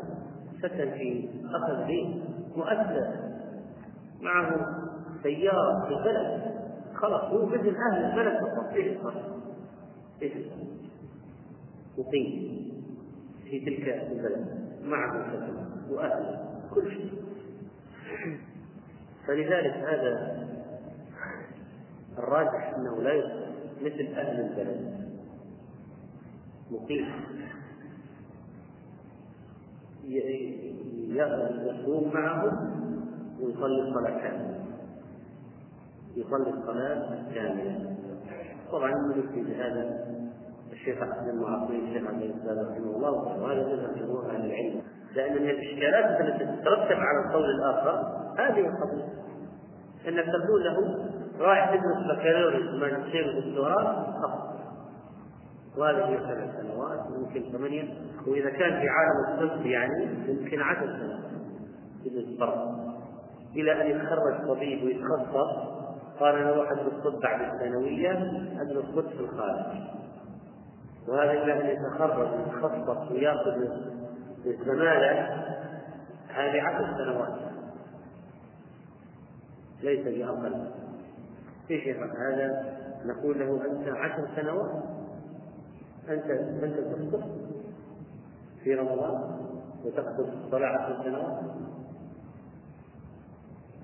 [0.62, 2.22] سكن في أخذ بيت
[2.56, 3.08] مؤسس
[4.20, 4.78] معه
[5.22, 6.58] سيارة في البلد
[6.94, 8.72] خلاص هو مثل أهل البلد فقط.
[8.74, 8.96] إيش؟
[10.22, 10.32] إيش
[11.98, 12.68] مقيم
[13.44, 14.46] في تلك البلد
[14.84, 17.12] معه سكن وأهله كل شيء.
[19.26, 20.46] فلذلك هذا
[22.18, 23.48] الراجح أنه لا يصلح
[23.82, 25.08] مثل أهل البلد.
[26.70, 27.06] مقيم
[31.08, 32.70] يقوم معهم
[33.40, 34.58] ويصلي الصلاة كاملة.
[36.16, 37.96] يصلي الصلاة كاملة.
[38.72, 40.08] طبعا من في هذا
[40.72, 44.82] الشيخ أحمد المعاصرين الشيخ عبد الإسلام رحمه الله وهذا مذهب جمهور أهل العلم.
[45.14, 47.94] لأن من الإشكالات التي تترتب على القول الآخر
[48.38, 49.08] هذه القضية.
[50.08, 54.08] أنك تقول له رايح تدرس بكالوريوس ماجستير ودكتوراه
[55.78, 57.84] وهذه سبع سنوات يمكن ثمانية
[58.26, 61.28] وإذا كان في عالم الطب يعني يمكن عشر سنوات
[62.38, 62.88] برا
[63.56, 65.78] إلى أن يتخرج طبيب ويتخصص
[66.20, 68.10] قال أنا أروح أدرس طب بعد الثانوية
[68.60, 69.64] أدرس طب في الخارج.
[71.08, 73.66] وهذا إلى أن يتخرج ويتخصص ويأخذ
[74.46, 75.20] الزمالة
[76.28, 77.38] هذه عشر سنوات.
[79.82, 80.70] ليس بأقل
[81.70, 84.82] إيش يفعل هذا نقول له أنت عشر سنوات.
[86.08, 86.30] أنت
[86.64, 87.47] أنت تخطب
[88.64, 89.38] في رمضان
[89.84, 91.38] وتخطب الصلاه عشر سنوات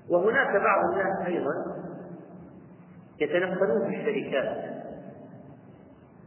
[0.09, 1.75] وهناك بعض الناس أيضا
[3.21, 4.75] يتنقلون في الشركات.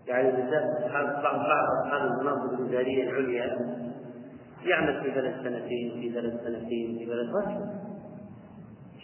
[0.07, 1.41] يعني بالذات اصحاب بعض
[1.85, 3.79] أصحاب المناصب الاداريه العليا
[4.65, 7.89] يعمل في بلد سنتين في بلد سنتين في بلد رشوه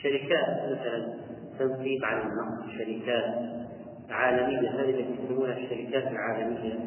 [0.02, 1.14] شركات مثلا
[1.58, 3.34] تنصيب على النقد شركات
[4.10, 6.78] عالمية هذه التي يسمونها الشركات العالمية.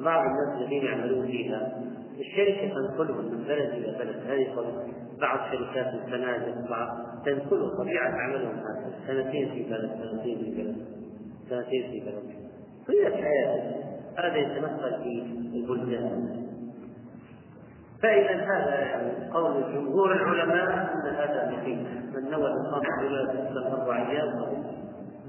[0.00, 1.72] بعض الناس الذين يعملون فيها
[2.20, 4.16] الشركة تنقلهم من بلد إلى بلد.
[4.26, 4.46] هذه
[5.20, 6.88] بعض شركات الفنادق بعض
[7.26, 8.92] تنقلهم طبيعة عملهم هذا.
[9.06, 10.76] سنتين في بلد سنتين في بلد
[11.50, 12.22] سنتين في بلد.
[12.86, 13.84] طيلة حياته
[14.18, 15.22] هذا يتنقل في
[15.54, 16.44] البلدان.
[18.02, 23.08] فإذا هذا يعني قول جمهور العلماء أن هذا مقيم من نوى الإقامة
[23.48, 24.64] بلا أربع أيام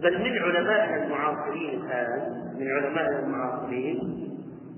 [0.01, 4.24] بل من علمائنا المعاصرين الآن من علمائنا المعاصرين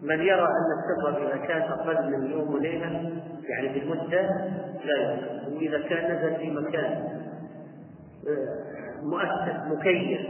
[0.07, 4.21] من يرى أن السفر إذا كان أقل من يوم وليلة يعني بالمدة
[4.85, 7.19] لا يصح وإذا كان نزل في مكان
[9.03, 10.21] مؤسس مكيف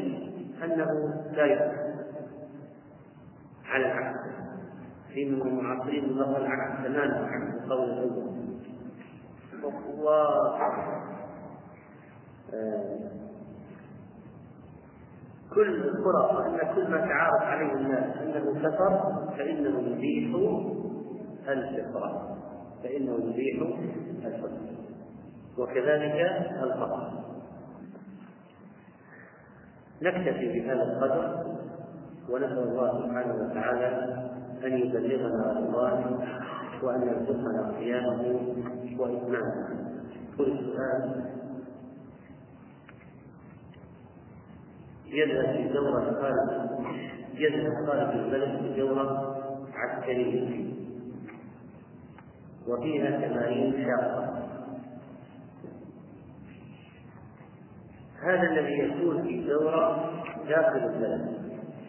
[0.63, 1.87] أنه لا يصح
[3.65, 4.19] على العكس.
[5.13, 8.37] في من المعاصرين ظهر العكس تماما عكس القول الأول.
[9.97, 10.09] و
[15.55, 20.35] كل القرى وان كل ما تعارف عليه الناس أنه سفر فإنه يبيح
[21.47, 22.37] الفطرة.
[22.83, 23.79] فإنه يبيح
[24.25, 24.77] الفطرة.
[25.57, 27.09] وكذلك القطع
[30.01, 31.45] نكتفي بهذا القدر
[32.29, 33.87] ونسأل الله سبحانه وتعالى
[34.65, 36.19] أن يبلغنا رمضان
[36.83, 38.39] وأن يرزقنا قيامه
[38.99, 39.67] وإتمامه.
[40.37, 41.25] كل سؤال
[45.09, 46.69] يذهب في دورة خارج
[47.33, 49.37] يذهب خارج البلد في دورة
[49.73, 50.67] عسكرية
[52.67, 54.47] وفيها تمارين شاقة.
[58.23, 60.11] هذا الذي يكون في دورة
[60.49, 61.37] داخل البلد.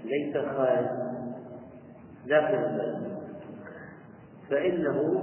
[0.05, 0.87] ليس خارج.
[2.27, 3.19] داخل البلد.
[4.51, 5.23] فإنه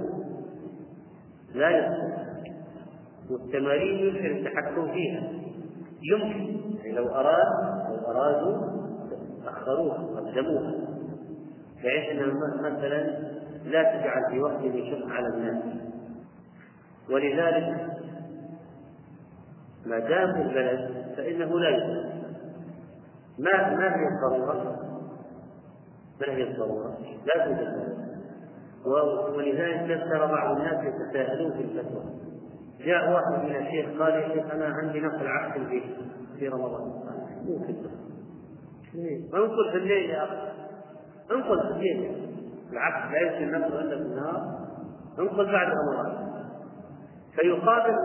[1.54, 2.26] لا يصلح.
[3.30, 5.32] والتمارين يمكن التحكم فيها.
[6.02, 6.56] يمكن.
[6.78, 8.56] يعني لو أراد أرادوا
[9.46, 10.74] أخروها قدموها.
[11.76, 13.02] بحيث أن مثلا
[13.64, 15.62] لا تجعل في وقت يشق على الناس.
[17.10, 17.86] ولذلك
[19.86, 22.16] ما دام في البلد فإنه لا يصلح
[23.38, 24.76] ما ما هي الضرورة؟
[26.20, 27.96] ما هي الضرورة؟ لا توجد.
[29.36, 32.04] ولذلك ترى بعض الناس يتساءلون في الفتوى.
[32.80, 35.82] جاء واحد من الشيخ قال يا شيخ أنا عندي نقل عقد في
[36.38, 36.92] في رمضان.
[39.34, 40.52] انقل في الليل يا أخي.
[41.32, 42.26] انقل في الليل.
[42.72, 44.58] العقد لا يمكن نقل إلا في النهار.
[45.18, 46.26] انقل بعد رمضان.
[47.34, 47.96] فيقابل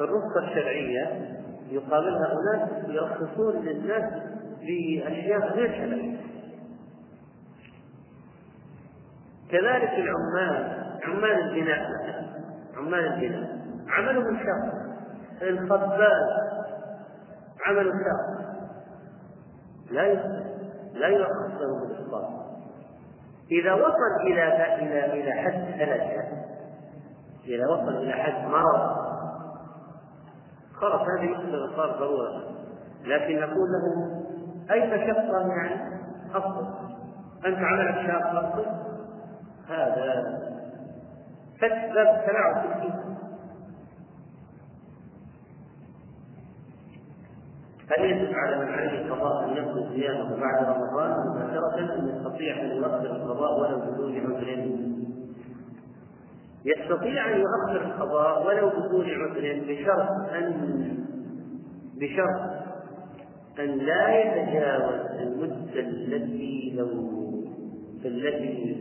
[0.00, 1.28] الرخصة الشرعية
[1.70, 4.12] يقابلها أناس يرخصون للناس
[4.60, 6.16] باشياء غير شرعية.
[9.50, 11.86] كذلك العمال عمال البناء.
[12.76, 13.62] عمال البناء.
[13.88, 14.82] عملهم شاق
[15.42, 16.52] الخباز.
[17.66, 18.41] عمل شاق
[19.92, 20.14] لا
[20.94, 22.42] لا يرخص له بالإسقاط
[23.50, 26.22] إذا وصل إلى إلى إلى حد هلكة
[27.46, 29.02] إذا وصل إلى حد مرض
[30.74, 32.42] خلاص هذه يقدر صار ضرورة.
[33.04, 34.10] لكن نقول له
[34.70, 36.00] أي مشقة يعني؟
[36.34, 36.66] أفضل
[37.46, 38.66] أنت عملك شاق أفضل
[39.68, 40.38] هذا.
[41.58, 43.01] فتح باب التلاعب في
[47.90, 53.16] هل يجب على من عليه قضاء يقضي صيامه بعد رمضان مباشرة ان يستطيع أن يؤخر
[53.16, 54.66] القضاء ولو بدون عذر؟
[56.64, 60.98] يستطيع أن يؤخر القضاء ولو بدون عذر بشرط ان
[61.96, 62.62] بشرط
[63.60, 66.88] أن لا يتجاوز المدة التي لو
[68.04, 68.76] التي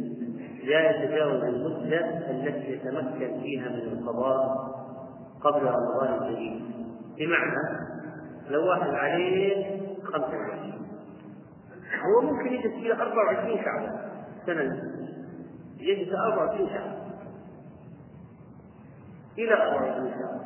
[0.67, 4.71] لا يتجاوز المدة التي يتمكن فيها من القضاء
[5.41, 6.61] قبل رمضان الجديد
[7.17, 8.00] بمعنى
[8.51, 10.71] لو واحد عليه 25
[12.05, 14.11] هو ممكن يجلس فيه 24 شعبا
[14.45, 14.81] سنة.
[15.79, 17.01] يجلس 24 شعبا.
[19.37, 20.41] إلى 24 شعبا.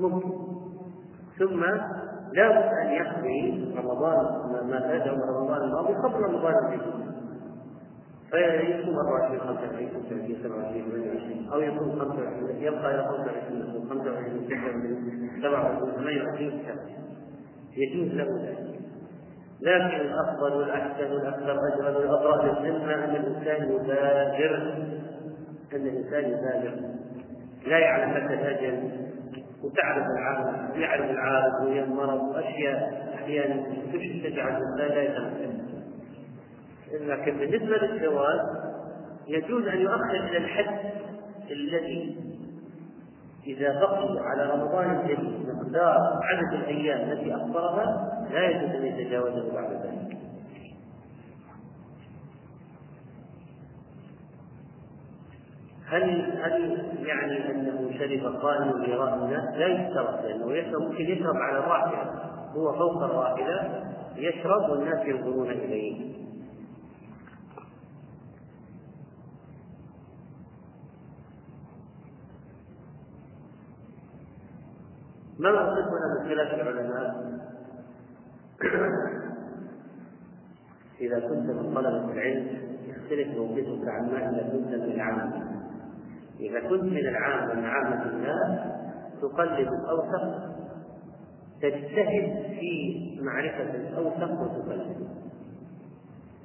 [0.00, 0.30] ممكن.
[1.38, 1.60] ثم
[2.32, 4.16] لا بد أن يقضي رمضان
[4.70, 7.06] ما فاته من رمضان الماضي قبل رمضان الجديد
[8.30, 15.92] فيكون 24 25 26 27 28 أو يكون 25 يبقى إلى 25 25 26 27
[15.92, 16.62] 28
[17.76, 18.24] يجوز له.
[18.24, 18.66] ذلك.
[19.60, 24.56] لكن الأفضل والأحسن والأكثر اجرا والابرأ للذمه أن الإنسان يبادر.
[25.72, 26.74] أن الإنسان يبادر.
[27.66, 28.90] لا يعلم متى الاجل
[29.64, 32.22] وتعرف العالم يعرف العالم وهي المرض.
[32.22, 33.66] واشياء أحيانا
[34.24, 35.66] تجعل الانسان لا يتمكن
[36.92, 38.40] لكن بالنسبة للزواج
[39.28, 40.90] يجوز أن يؤخر إلى الحد
[41.50, 42.16] الذي
[43.46, 49.72] إذا بقي على رمضان الجديد مقدار عدد الأيام التي أفطرها لا يجوز أن يتجاوزه بعد
[49.72, 50.16] ذلك.
[55.88, 61.58] هل هل يعني أنه شرب قائم براء الناس؟ لا يشترط لأنه يشرب ممكن يشرب على
[61.58, 62.02] الراحلة
[62.56, 63.82] هو فوق الراحلة
[64.16, 66.25] يشرب والناس ينظرون إليه
[75.52, 77.36] ما موقفنا من خلاف العلماء؟
[81.00, 82.46] إذا كنت من طلبة العلم
[82.86, 85.46] يختلف موقفك عما إذا كنت من العامة.
[86.40, 88.60] إذا كنت من العامة من عامة الناس
[89.22, 90.56] تقلد الأوثق
[91.62, 95.08] تجتهد في معرفة الأوثق وتقلد.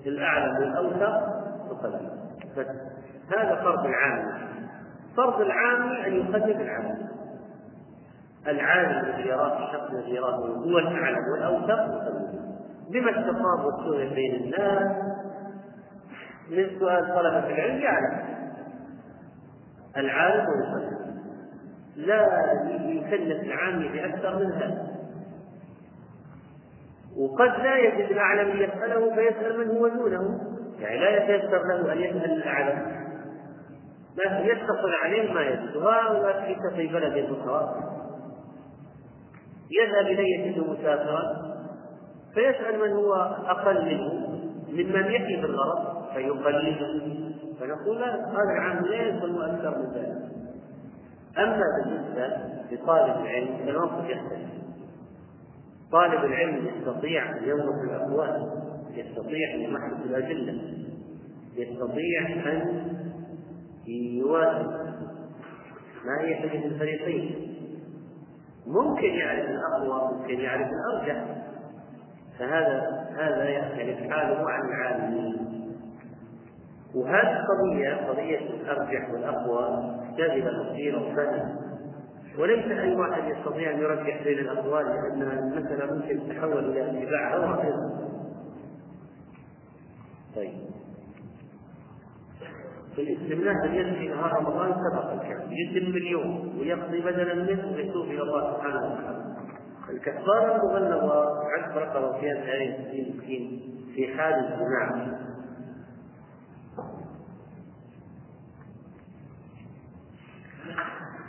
[0.05, 2.11] الأعلم والأوثق تقلد.
[3.37, 4.47] هذا فرض العامة.
[5.17, 7.11] فرض العام أن يقلد العامة.
[8.47, 12.11] العالم الذي يراه الشخص الذي يراه هو الاعلم والأوثق.
[12.91, 14.91] بما استقام والسوء بين الناس؟
[16.49, 18.31] من سؤال طلبة العلم يعلم
[19.97, 21.01] العالم ويصلي
[21.95, 22.27] لا
[22.85, 24.87] يكلف العامي بأكثر من هذا.
[27.17, 30.39] وقد لا يجد الأعلم يسأله فيسأل من هو دونه.
[30.79, 33.01] يعني لا يتيسر له أن يسأل الأعلم.
[34.17, 37.90] ما يتصل عليه ما يجد وهذا في بلد أخرى
[39.71, 41.51] يذهب إليه يجد مسافرا
[42.33, 43.13] فيسأل من هو
[43.47, 44.31] أقل منه
[44.69, 47.01] ممن يحيي بالغرض فيقلده
[47.59, 50.31] فنقول هذا العام لا يكون أكثر من ذلك.
[51.37, 52.27] أما بالنسبة
[52.71, 54.51] لطالب العلم فالموقف يختلف.
[55.91, 58.51] طالب العلم يستطيع أن يوقف الأقوال
[58.93, 60.61] يستطيع أن يمحص الأدلة
[61.55, 62.85] يستطيع أن
[63.87, 64.81] يوازن
[66.05, 67.51] ما هي حجة الفريقين.
[68.67, 71.25] ممكن يعرف الأقوى ممكن يعرف الأرجح
[72.39, 75.51] فهذا هذا يختلف حاله عن العالمين.
[76.95, 81.55] وهذه القضية قضية الأرجح والأقوى تحتاج إلى تفصيل وفهم
[82.39, 87.73] وليس أي واحد يستطيع أن يرجح بين الأقوال لأن المسألة ممكن تتحول إلى اتباع هوى
[90.35, 90.80] طيب.
[92.95, 98.21] في الاستمناء أن يدفي نهار رمضان سبق الكلام يتم اليوم ويقضي بدلا منه ويتوب إلى
[98.21, 99.31] الله سبحانه وتعالى
[99.89, 101.25] الكفارة المغلظة
[101.57, 103.61] عشق رقبة فيها ثلاثين مسكين
[103.95, 105.11] في حال الجماع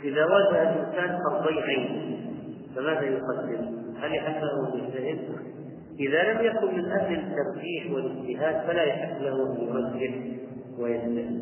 [0.03, 2.19] إذا واجه الإنسان فرضي عين
[2.75, 5.19] فماذا يقدم؟ هل يحق له يجتهد؟
[5.99, 10.33] إذا لم يكن من أهل الترجيح والإجتهاد فلا يحق له أن يرجح
[10.79, 11.41] ويجتهد.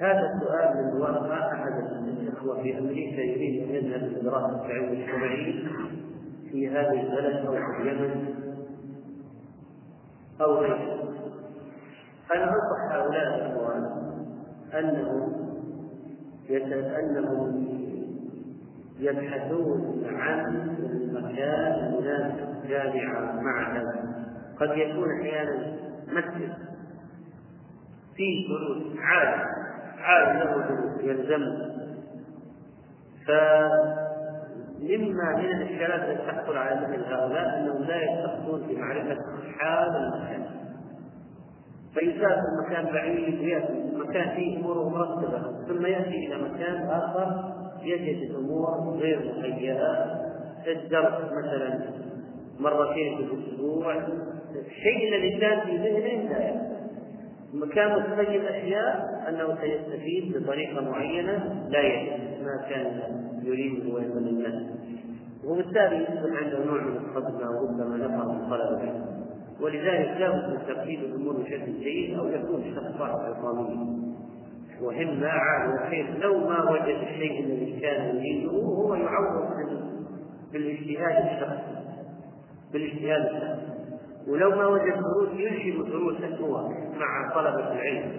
[0.00, 1.72] هذا السؤال من وراء أحد
[2.22, 5.64] الإخوة في أمريكا يريد أن يذهب لدراسة العلم الشرعي
[6.52, 8.34] في هذه البلد أو في اليمن
[10.40, 10.96] أو غيره.
[12.34, 14.06] أنا أنصح هؤلاء الإخوان
[14.74, 15.46] أنهم
[16.50, 17.66] أنهم
[19.00, 23.86] يبحثون عن المكان المناسب جامعة معهد
[24.60, 25.76] قد يكون أحيانا
[26.08, 26.65] مسجد
[28.16, 29.42] فيه دروس عالم
[29.98, 31.76] عالم له دروس يلزمه
[33.26, 39.16] فمما من الاشكالات التي تحصل على مثل هؤلاء أنهم لا يستخدمون في معرفة
[39.58, 40.46] حال المكان.
[41.94, 47.52] فيسافر مكان بعيد ويأتي مكان فيه اموره مرتبة ثم يأتي إلى مكان آخر
[47.82, 50.04] يجد الأمور غير مهيئة.
[50.66, 51.80] الدرس مثلا
[52.60, 53.94] مرتين في الأسبوع.
[54.66, 56.75] الشيء الذي كان في ذهنه لا
[57.74, 63.00] كان متخيل أشياء أنه سيستفيد بطريقة معينة لا يجد ما كان
[63.42, 63.86] يريد
[64.16, 64.62] الناس.
[65.44, 69.16] وبالتالي يصبح عنده نوع من الصدمه وربما نفر من طلب العلم
[69.60, 74.06] ولذلك لابد من ترتيب الأمور بشكل جيد أو يكون الشخص صاحب عصاميه
[74.80, 79.46] وهمة عالية بحيث لو ما وجد الشيء الذي كان يريده هو يعوض
[80.52, 81.76] بالاجتهاد الشخصي.
[82.72, 83.75] بالاجتهاد الشخصي.
[84.28, 86.68] ولو ما وجد دروس يرشد دروسه هو
[86.98, 88.12] مع طلبة العلم.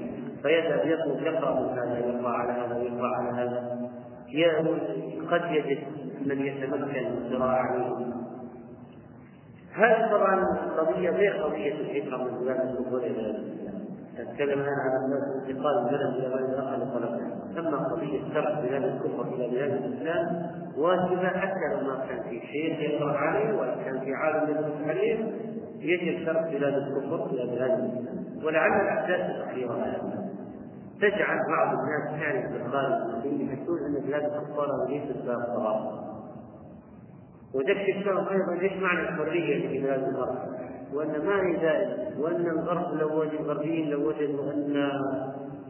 [0.44, 3.78] فيذهب يطلب يقرأ من هذا يقرأ على هذا ويقرأ على هذا.
[5.32, 5.78] قد يجد
[6.26, 8.18] من يتمكن من القراءة عليه
[9.74, 10.46] هذه طبعا
[10.78, 13.44] قضية غير قضية الهجرة من بلاد الكفر إلى
[14.20, 17.22] نتكلم الآن عن انتقال من بلد إلى بلد آخر لطلب
[17.58, 22.80] أما قضية ترك بلاد الكفر إلى بلاد الإسلام واجبة حتى لو ما كان في شيخ
[22.80, 25.32] يقرأ عليه ولا كان في عالم يدرس عليه
[25.80, 30.18] يجب ترك بلاد الكفر إلى بلاد الإسلام ولعل الأحداث الأخيرة
[31.02, 36.08] تجعل بعض الناس تعرف بالخارج المسلمين يحسون أن بلاد الكفار ليست باب
[37.54, 40.38] وذكر لهم أيضا إيش معنى الحرية في بلاد الغرب؟
[40.94, 44.92] وأن ما هي ذلك وأن الغرب لو وجد الغربيين لو وجدوا أن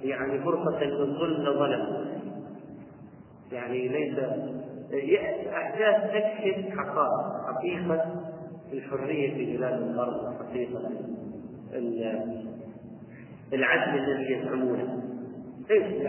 [0.02, 2.06] يعني فرصه للظلم لظلموا.
[3.52, 4.20] يعني ليس
[5.54, 8.17] أحداث تكشف حقائق حقيقة
[8.74, 10.82] الحرية في بلاد الغرب حقيقة
[13.54, 15.04] العدل الذي يزعمونه.
[15.70, 16.08] ليس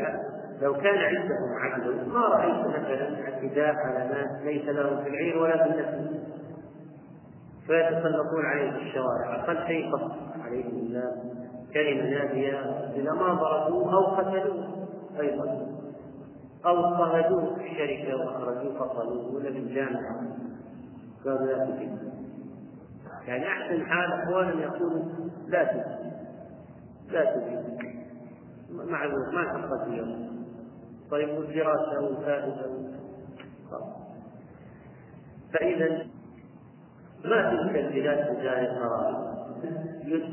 [0.62, 5.64] لو كان عندهم عدل ما رأيت مثلا اعتداء على ناس ليس لهم في العير ولا
[5.64, 6.18] في النسل
[7.66, 9.34] فيتسلطون عليهم في الشوارع.
[9.34, 9.90] أقل شيء
[10.44, 11.12] عليهم الله
[11.74, 12.60] كلمة نادية
[12.96, 14.88] إذا ما ضربوه أو قتلوه
[15.20, 15.68] أيضا.
[16.66, 20.20] أو اضطهدوه في الشركة وأخرجوه فصلوه ولا في الجامعة.
[21.24, 22.17] قالوا لا تجد
[23.28, 25.02] يعني أحسن حال أحوالا يقول
[25.48, 26.12] لا تجد
[27.10, 27.78] لا تجد
[28.90, 30.28] معذور ما تقصد اليوم.
[31.10, 32.66] طيب والدراسة والفائدة
[35.52, 36.06] فإذا
[37.24, 39.28] ما تلك البلاد بداية قرار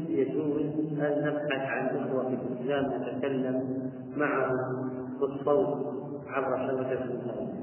[0.10, 0.62] يجوز
[1.02, 4.90] أن نبحث عن إخوة في الإسلام نتكلم معهم
[5.20, 5.96] بالصوت
[6.28, 7.56] عبر شبكة الإنترنت.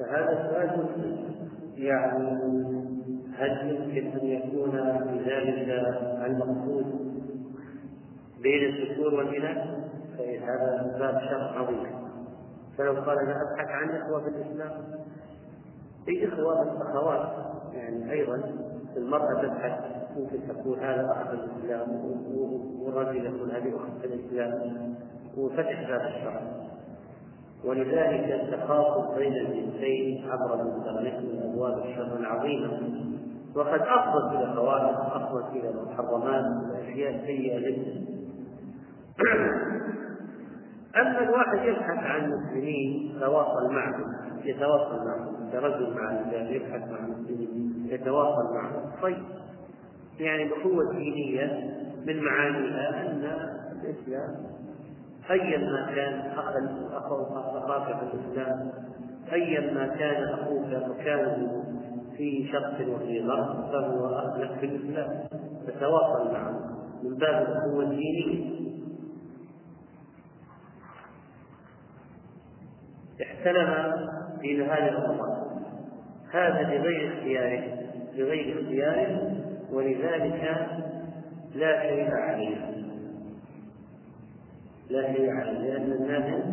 [0.00, 1.16] فهذا السؤال
[1.76, 2.40] يعني
[3.38, 5.68] هل يمكن أن يكون بذلك
[6.26, 6.86] المقصود
[8.42, 9.80] بين الذكور والإناث؟
[10.18, 12.00] فهذا باب شر عظيم
[12.78, 14.70] فلو قال أنا أبحث عن إخوة في الإسلام
[16.06, 17.28] في إخوة بس أخوات
[17.74, 18.42] يعني أيضا
[18.96, 19.72] المرأة تبحث
[20.16, 21.90] ممكن تقول هذا أخ في الإسلام
[22.80, 24.94] والرجل يقول هذه أخت في الإسلام
[25.36, 26.59] وفتح باب الشرع
[27.64, 32.80] ولذلك التخاطب بين الجنسين عبر الانترنت من ابواب الشر العظيمة.
[33.56, 38.10] وقد أفضت إلى خوارق أفضت إلى محرمات وأشياء سيئة جدا.
[40.96, 47.86] أما الواحد يبحث عن مسلمين يتواصل معهم يتواصل معهم كرجل مع الرجال يبحث عن مسلمين
[47.90, 49.22] يتواصل معهم طيب.
[50.20, 51.70] يعني بقوة دينية
[52.06, 53.24] من معانيها أن
[53.72, 54.49] الإسلام
[55.30, 56.30] أيا ما كان
[56.92, 58.72] أخاك في الإسلام
[59.32, 61.64] أيا ما كان أخوك مكانه
[62.16, 65.28] في شخص وفي ظرف فهو أخلق في الإسلام.
[65.66, 66.50] تتواصل معه
[67.02, 68.60] من باب الأخوة الدينية.
[73.22, 73.94] احتلم
[74.40, 75.40] في نهاية رمضان
[76.32, 77.62] هذا بغير اختياره
[78.16, 79.36] بغير اختياره
[79.72, 80.68] ولذلك
[81.54, 82.79] لا شيء عليه.
[84.90, 86.44] لا شيء عليه لأن الناس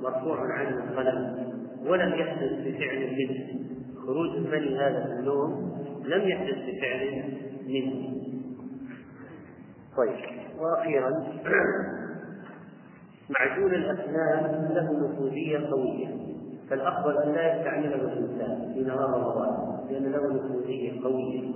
[0.00, 1.46] مرفوع عنه القلم
[1.86, 3.66] ولم يحدث بفعل منه.
[4.06, 7.24] خروج المني هذا في النوم لم يحدث بفعل
[7.66, 8.16] منه.
[9.96, 11.10] طيب وأخيرا
[13.38, 16.08] معجون الأسنان له نفوذية قوية
[16.70, 21.52] فالأفضل أن لا يستعمله الإنسان في نهار رمضان لأن له نفوذية قوية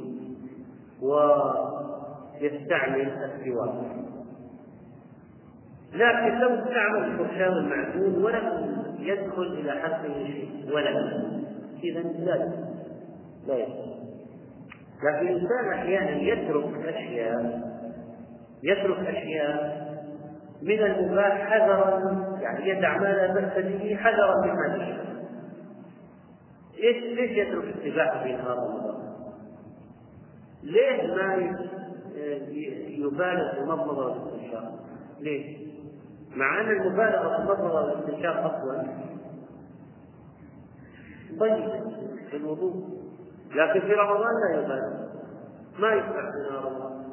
[2.41, 4.10] ويستعمل السواك
[5.95, 11.23] لكن لو استعمل الفرشاة المعدون ولم يدخل إلى حقه شيء ولم
[11.85, 12.53] إذا لا
[13.47, 13.91] لا يدخل
[15.03, 17.61] لكن الإنسان أحيانا يترك أشياء
[18.63, 19.91] يترك أشياء
[20.63, 22.01] من المباح حذرا
[22.41, 25.11] يعني يدع ما لا بأس به حذرا مما يشاء
[26.81, 29.01] ليش ليش يترك السباحة في نهار رمضان؟
[30.63, 31.35] ليه ما
[32.89, 34.73] يبالغ في والاستنشاق؟
[35.21, 35.70] ليش؟
[36.37, 38.87] مع أن المبالغة في المضمضة والاستنشاق أفضل
[41.41, 41.65] طيب
[42.31, 42.75] في الوضوء.
[43.55, 45.11] لكن في رمضان لا يبالغ
[45.79, 47.05] ما يفتح في رمضان.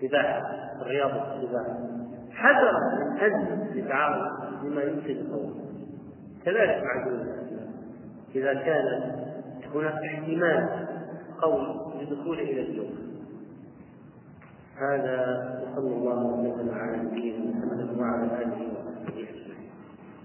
[0.00, 0.40] سباحة
[0.82, 1.78] الرياضة السباحة
[2.32, 4.26] حذرا من أن يتعرض
[4.64, 5.54] لما يمكن القول.
[6.44, 7.06] كذلك مع
[8.34, 9.12] إذا كان
[9.74, 10.86] هناك احتمال
[11.40, 12.90] قوي للدخول إلى الجوف
[14.76, 17.57] هذا وصلى الله وسلم على نبينا
[17.98, 18.77] وعلى آله